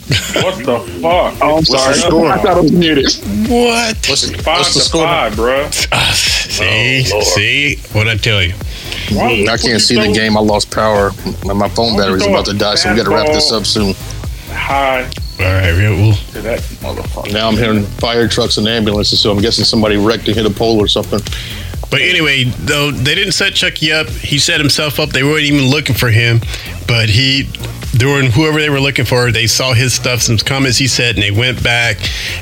[0.10, 0.44] Bruh.
[0.44, 1.42] What the fuck?
[1.42, 1.94] Oh, I'm sorry.
[1.96, 3.06] I thought I was muted.
[3.50, 3.96] What?
[4.10, 5.04] What's, Five what's the to score?
[5.06, 5.88] five, bruh.
[5.92, 8.54] Ah, see, Oh, see what I tell you.
[9.12, 10.38] Why- I can't see the game.
[10.38, 11.12] I lost power.
[11.46, 13.94] My my phone battery's about to die, so we got to wrap this up soon.
[14.52, 15.04] Hi.
[15.40, 16.12] All right, we- we'll.
[16.44, 17.32] that motherfucker.
[17.34, 20.50] Now I'm hearing fire trucks and ambulances, so I'm guessing somebody wrecked and hit a
[20.50, 21.20] pole or something.
[21.92, 25.10] But anyway, though they didn't set Chucky up, he set himself up.
[25.10, 26.40] They weren't even looking for him,
[26.88, 27.50] but he,
[28.00, 31.24] during whoever they were looking for, they saw his stuff, some comments he said, and
[31.24, 31.98] they went back,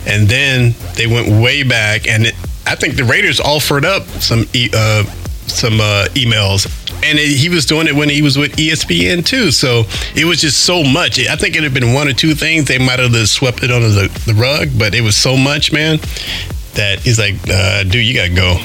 [0.06, 2.36] and then they went way back, and it,
[2.66, 5.04] I think the Raiders offered up some e- uh,
[5.48, 6.68] some uh, emails,
[7.04, 9.52] and it, he was doing it when he was with ESPN too.
[9.52, 9.84] So
[10.16, 11.20] it was just so much.
[11.20, 13.72] I think it had been one or two things they might have just swept it
[13.72, 15.98] under the, the rug, but it was so much, man,
[16.76, 18.58] that he's like, uh, dude, you gotta go.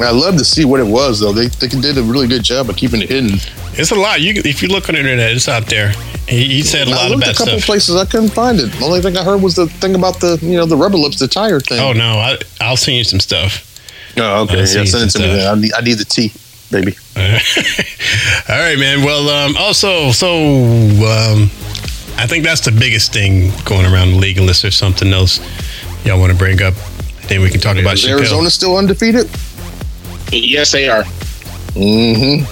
[0.00, 1.32] I love to see what it was, though.
[1.32, 3.38] They, they did a really good job of keeping it hidden.
[3.76, 4.20] It's a lot.
[4.20, 5.90] You, if you look on the internet, it's out there.
[6.28, 7.66] He, he said a lot of looked bad a couple stuff.
[7.66, 8.66] places, I couldn't find it.
[8.72, 11.18] The only thing I heard was the thing about the you know the rubber lips,
[11.18, 11.80] the tire thing.
[11.80, 13.70] Oh no, I, I'll send you some stuff.
[14.16, 14.54] Oh, okay.
[14.54, 15.28] I'll Yeah, send it to some me.
[15.28, 15.58] Then.
[15.58, 16.32] I need, I need the tea,
[16.70, 16.96] baby.
[18.48, 19.04] All right, man.
[19.04, 21.50] Well, um, also, so um,
[22.16, 24.38] I think that's the biggest thing going around the league.
[24.38, 25.40] Unless there's something else
[26.06, 26.74] y'all want to bring up,
[27.28, 28.18] then we can talk about Is Chappelle.
[28.18, 29.28] Arizona still undefeated?
[30.32, 31.02] Yes, they are.
[31.74, 32.44] Mm-hmm.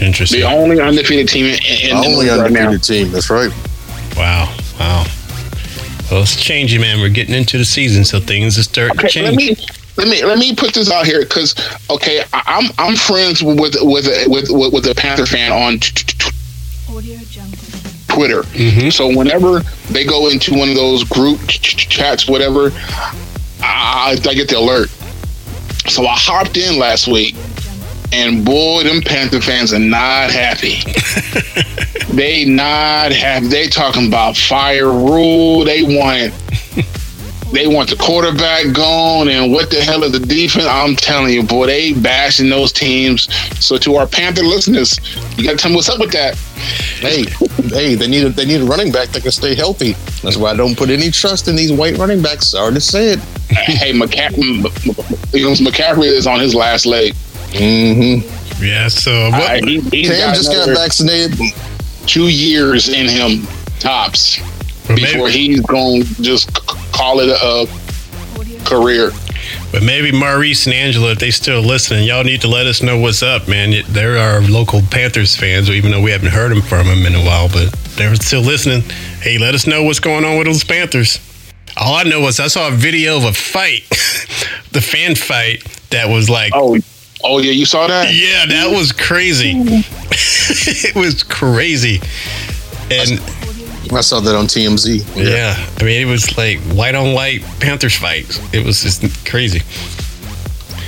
[0.00, 0.40] Interesting.
[0.40, 3.10] The only undefeated team in, in the Only league right undefeated team.
[3.10, 3.50] That's right.
[4.16, 4.54] Wow.
[4.78, 5.04] Wow.
[6.10, 7.00] Well, it's changing, man.
[7.00, 9.56] We're getting into the season, so things are starting to Okay, let me
[9.96, 11.54] let me let me put this out here because
[11.90, 14.06] okay, I, I'm I'm friends with with with
[14.50, 16.30] with, with a Panther fan on t- t- t-
[18.08, 18.42] Twitter.
[18.42, 18.88] Mm-hmm.
[18.90, 22.72] So whenever they go into one of those group ch- ch- chats, whatever,
[23.60, 24.88] I, I get the alert.
[25.90, 27.34] So I hopped in last week,
[28.12, 30.80] and boy, them Panther fans are not happy.
[32.14, 33.48] they not happy.
[33.48, 35.64] They talking about fire Rhule.
[35.64, 36.32] They want
[37.52, 40.66] they want the quarterback gone, and what the hell is the defense?
[40.66, 43.32] I'm telling you, boy, they bashing those teams.
[43.64, 44.98] So to our Panther listeners,
[45.36, 46.36] you got to tell me what's up with that.
[47.00, 47.24] Hey,
[47.68, 49.92] hey, they need a they need a running back that can stay healthy.
[50.22, 52.48] That's why I don't put any trust in these white running backs.
[52.48, 53.18] Sorry to say it.
[53.48, 54.62] hey, McCaffrey,
[55.64, 57.14] McCaffrey is on his last leg.
[57.52, 58.64] Mm-hmm.
[58.64, 58.88] Yeah.
[58.88, 59.62] So what?
[59.62, 61.38] Uh, he, he's Cam just got vaccinated.
[62.06, 63.46] Two years in him
[63.80, 64.38] tops
[64.86, 66.52] But before maybe, he's going to just
[66.92, 67.66] call it a
[68.64, 69.10] career.
[69.72, 72.98] but maybe Maurice and Angela, if they still listening, y'all need to let us know
[72.98, 73.74] what's up, man.
[73.88, 77.20] They're our local Panthers fans, even though we haven't heard them from them in a
[77.24, 78.80] while, but they're still listening.
[79.20, 81.20] Hey, let us know what's going on with those Panthers.
[81.76, 83.82] All I know is I saw a video of a fight,
[84.72, 86.78] the fan fight that was like, Oh,
[87.24, 88.14] oh yeah, you saw that?
[88.14, 89.52] yeah, that was crazy.
[89.56, 92.00] it was crazy.
[92.90, 93.20] And
[93.92, 95.04] I saw that on TMZ.
[95.16, 95.54] yeah.
[95.80, 98.38] I mean, it was like white on white Panthers fights.
[98.54, 99.60] It was just crazy.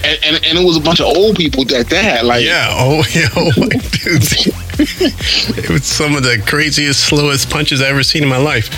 [0.02, 2.04] And, and and it was a bunch of old people that that.
[2.04, 2.68] Had like, Yeah.
[2.70, 3.28] Oh, yeah.
[3.36, 4.46] Oh, white dudes.
[5.58, 8.70] it was some of the craziest, slowest punches I've ever seen in my life.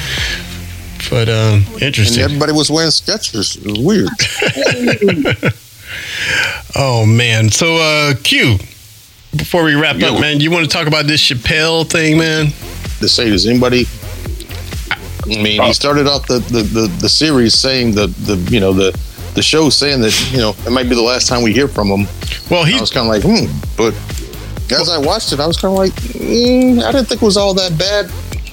[1.11, 2.22] But um, And interesting.
[2.24, 3.57] everybody was wearing Skechers.
[3.57, 4.09] It was weird.
[6.75, 7.51] Oh man.
[7.51, 8.57] So uh, Q.
[9.37, 10.14] Before we wrap Yo.
[10.14, 12.49] up, man, you want to talk about this Chappelle thing, man?
[13.01, 13.87] to say, does anybody?
[15.25, 15.64] I mean, Oh.
[15.66, 18.97] he started off the, the, the, the series saying the, the you know the
[19.35, 21.89] the show saying that you know it might be the last time we hear from
[21.89, 22.07] him.
[22.51, 23.51] Well, I he was kind of like, hmm.
[23.77, 23.95] But
[24.73, 27.37] as I watched it, I was kind of like, mm, I didn't think it was
[27.37, 28.07] all that bad.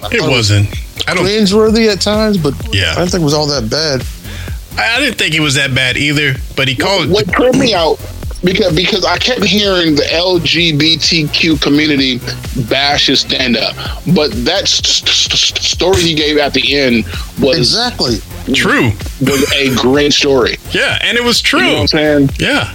[0.03, 0.69] I it wasn't.
[1.07, 1.25] I don't.
[1.25, 2.91] cringeworthy at times, but Yeah.
[2.91, 4.01] I didn't think it was all that bad.
[4.77, 6.35] I I didn't think it was that bad either.
[6.55, 7.09] But he called.
[7.09, 7.97] what tripped me out
[8.43, 12.19] because because I kept hearing the LGBTQ community
[12.69, 13.75] bash his stand up,
[14.15, 17.05] but that st- st- st- story he gave at the end
[17.39, 18.17] was Exactly.
[18.53, 18.91] True.
[19.21, 20.57] was a great story.
[20.71, 21.59] Yeah, and it was true.
[21.59, 22.29] You know what I'm saying?
[22.39, 22.73] Yeah,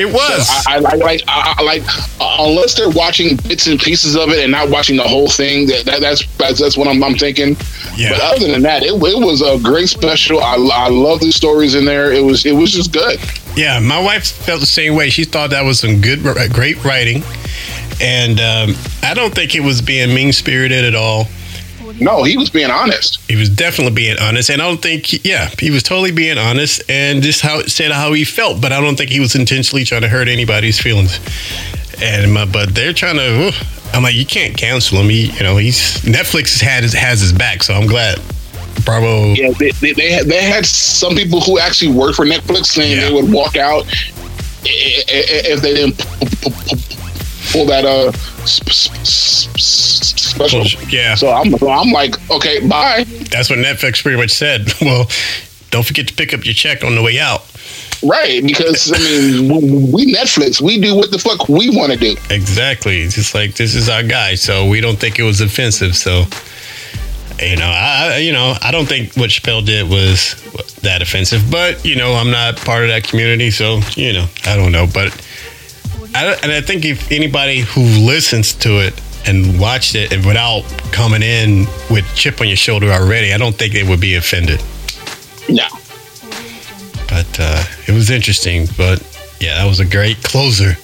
[0.00, 0.64] it was.
[0.66, 1.82] I, I like like I, like
[2.20, 5.66] uh, unless they're watching bits and pieces of it and not watching the whole thing.
[5.66, 7.56] That, that that's, that's that's what I'm, I'm thinking.
[7.96, 8.10] Yeah.
[8.10, 10.40] But other than that, it, it was a great special.
[10.40, 12.12] I, I love the stories in there.
[12.12, 13.20] It was it was just good.
[13.56, 15.10] Yeah, my wife felt the same way.
[15.10, 16.22] She thought that was some good,
[16.52, 17.22] great writing,
[18.00, 21.26] and um, I don't think it was being mean spirited at all.
[22.00, 23.20] No, he was being honest.
[23.30, 26.82] He was definitely being honest, and I don't think, yeah, he was totally being honest,
[26.88, 28.60] and just how said how he felt.
[28.60, 31.20] But I don't think he was intentionally trying to hurt anybody's feelings.
[32.02, 33.52] And my, but they're trying to.
[33.92, 35.10] I'm like, you can't cancel him.
[35.10, 38.18] He, you know, he's Netflix has had his, has his back, so I'm glad.
[38.84, 39.34] Bravo.
[39.34, 42.96] Yeah, they, they, they, had, they had some people who actually worked for Netflix saying
[42.98, 43.08] Yeah.
[43.08, 43.84] they would walk out
[44.64, 45.98] if they didn't
[47.52, 48.12] pull that uh
[48.46, 50.64] sp- sp- sp- special.
[50.88, 51.14] Yeah.
[51.14, 53.04] So I'm I'm like, okay, bye.
[53.30, 54.68] That's what Netflix pretty much said.
[54.80, 55.06] Well,
[55.70, 57.42] don't forget to pick up your check on the way out.
[58.02, 62.16] Right, because I mean, we- Netflix, we do what the fuck we want to do.
[62.30, 63.02] Exactly.
[63.02, 65.94] It's just like this is our guy, so we don't think it was offensive.
[65.96, 66.24] So,
[67.40, 70.34] you know, I I- you know I don't think what Chappelle did was
[70.82, 71.50] that offensive.
[71.50, 74.86] But you know, I'm not part of that community, so you know, I don't know.
[74.92, 75.12] But
[76.14, 80.62] I and I think if anybody who listens to it and watched it and without
[80.92, 84.62] coming in with chip on your shoulder already, I don't think they would be offended.
[85.48, 85.66] No.
[87.08, 88.66] But uh, it was interesting.
[88.76, 89.02] But
[89.40, 90.76] yeah, that was a great closer.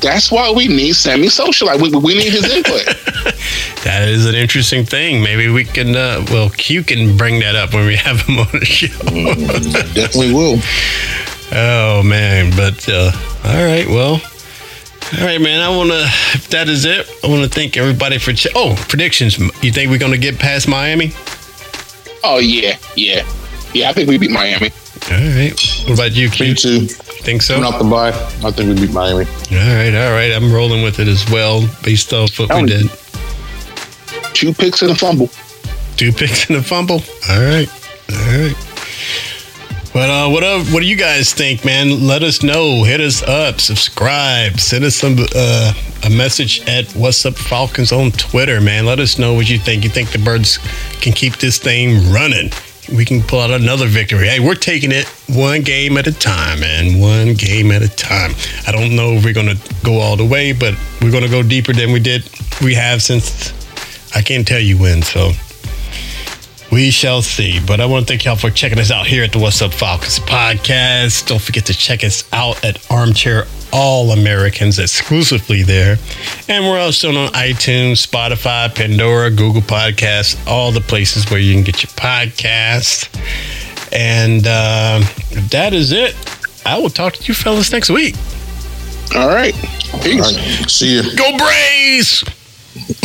[0.00, 1.80] That's why we need Sammy Socialite.
[1.80, 2.82] We, we need his input.
[3.84, 5.22] That is an interesting thing.
[5.22, 8.46] Maybe we can, uh, well, Q can bring that up when we have him on
[8.52, 8.88] the show.
[9.94, 10.58] Definitely will.
[11.52, 12.50] oh, man.
[12.54, 13.10] But, uh,
[13.42, 13.86] all right.
[13.88, 14.20] Well,
[15.18, 15.60] all right, man.
[15.60, 16.02] I want to,
[16.34, 19.38] if that is it, I want to thank everybody for, ch- oh, predictions.
[19.62, 21.12] You think we're going to get past Miami?
[22.22, 23.26] oh yeah, yeah,
[23.72, 23.88] yeah.
[23.88, 24.70] I think we beat Miami.
[25.10, 25.58] All right.
[25.88, 26.46] What about you, Q?
[26.48, 26.86] Me too.
[26.86, 27.54] Think so?
[27.54, 28.08] Coming off the bye,
[28.46, 29.24] I think we beat Miami.
[29.24, 29.94] All right.
[29.94, 30.30] All right.
[30.32, 32.90] I'm rolling with it as well based off what we did.
[34.34, 35.28] Two picks and a fumble.
[35.96, 37.00] Two picks and a fumble.
[37.30, 37.68] All right.
[38.12, 38.54] All right.
[39.92, 42.06] But uh, what what do you guys think, man?
[42.06, 42.84] Let us know.
[42.84, 45.72] Hit us up, subscribe, send us some uh,
[46.04, 48.86] a message at What's Up Falcons on Twitter, man.
[48.86, 49.82] Let us know what you think.
[49.82, 50.58] You think the birds
[51.00, 52.50] can keep this thing running?
[52.94, 54.28] We can pull out another victory.
[54.28, 57.00] Hey, we're taking it one game at a time, man.
[57.00, 58.32] One game at a time.
[58.68, 61.72] I don't know if we're gonna go all the way, but we're gonna go deeper
[61.72, 62.28] than we did.
[62.62, 63.52] We have since
[64.14, 65.02] I can't tell you when.
[65.02, 65.32] So
[66.70, 67.60] we shall see.
[67.64, 69.72] But I want to thank y'all for checking us out here at the What's Up
[69.72, 71.26] Falcons podcast.
[71.26, 75.96] Don't forget to check us out at Armchair All Americans exclusively there.
[76.48, 81.64] And we're also on iTunes, Spotify, Pandora, Google Podcasts, all the places where you can
[81.64, 83.08] get your podcast.
[83.92, 85.00] And uh,
[85.50, 86.14] that is it.
[86.64, 88.14] I will talk to you fellas next week.
[89.16, 89.54] All right.
[90.02, 90.36] Peace.
[90.72, 91.16] See you.
[91.16, 92.24] Go Braves!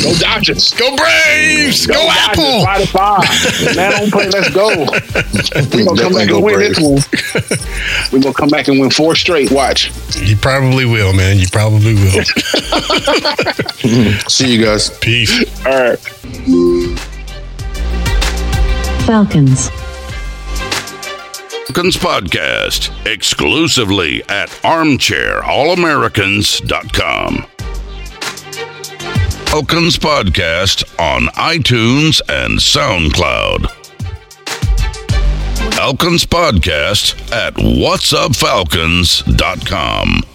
[0.02, 0.74] Go Dodgers.
[0.74, 1.86] Go Braves!
[1.88, 2.64] Go, Dodgers, Apple!
[2.64, 3.24] Five to five.
[3.76, 4.30] Man, don't play.
[4.30, 4.68] Let's go.
[5.76, 6.78] We're gonna come back go and win Braves.
[6.78, 7.02] this one.
[8.12, 9.52] We're gonna come back and win four straight.
[9.52, 9.92] Watch.
[10.18, 11.38] You probably will, man.
[11.40, 12.24] You probably will.
[14.30, 14.90] See you guys.
[15.00, 15.44] Peace.
[15.66, 16.00] All right.
[19.06, 19.70] Falcons.
[21.68, 27.46] Falcons Podcast exclusively at armchairallamericans.com.
[29.56, 33.72] Falcons Podcast on iTunes and SoundCloud.
[35.76, 40.35] Falcons Podcast at whatsupfalcons.com.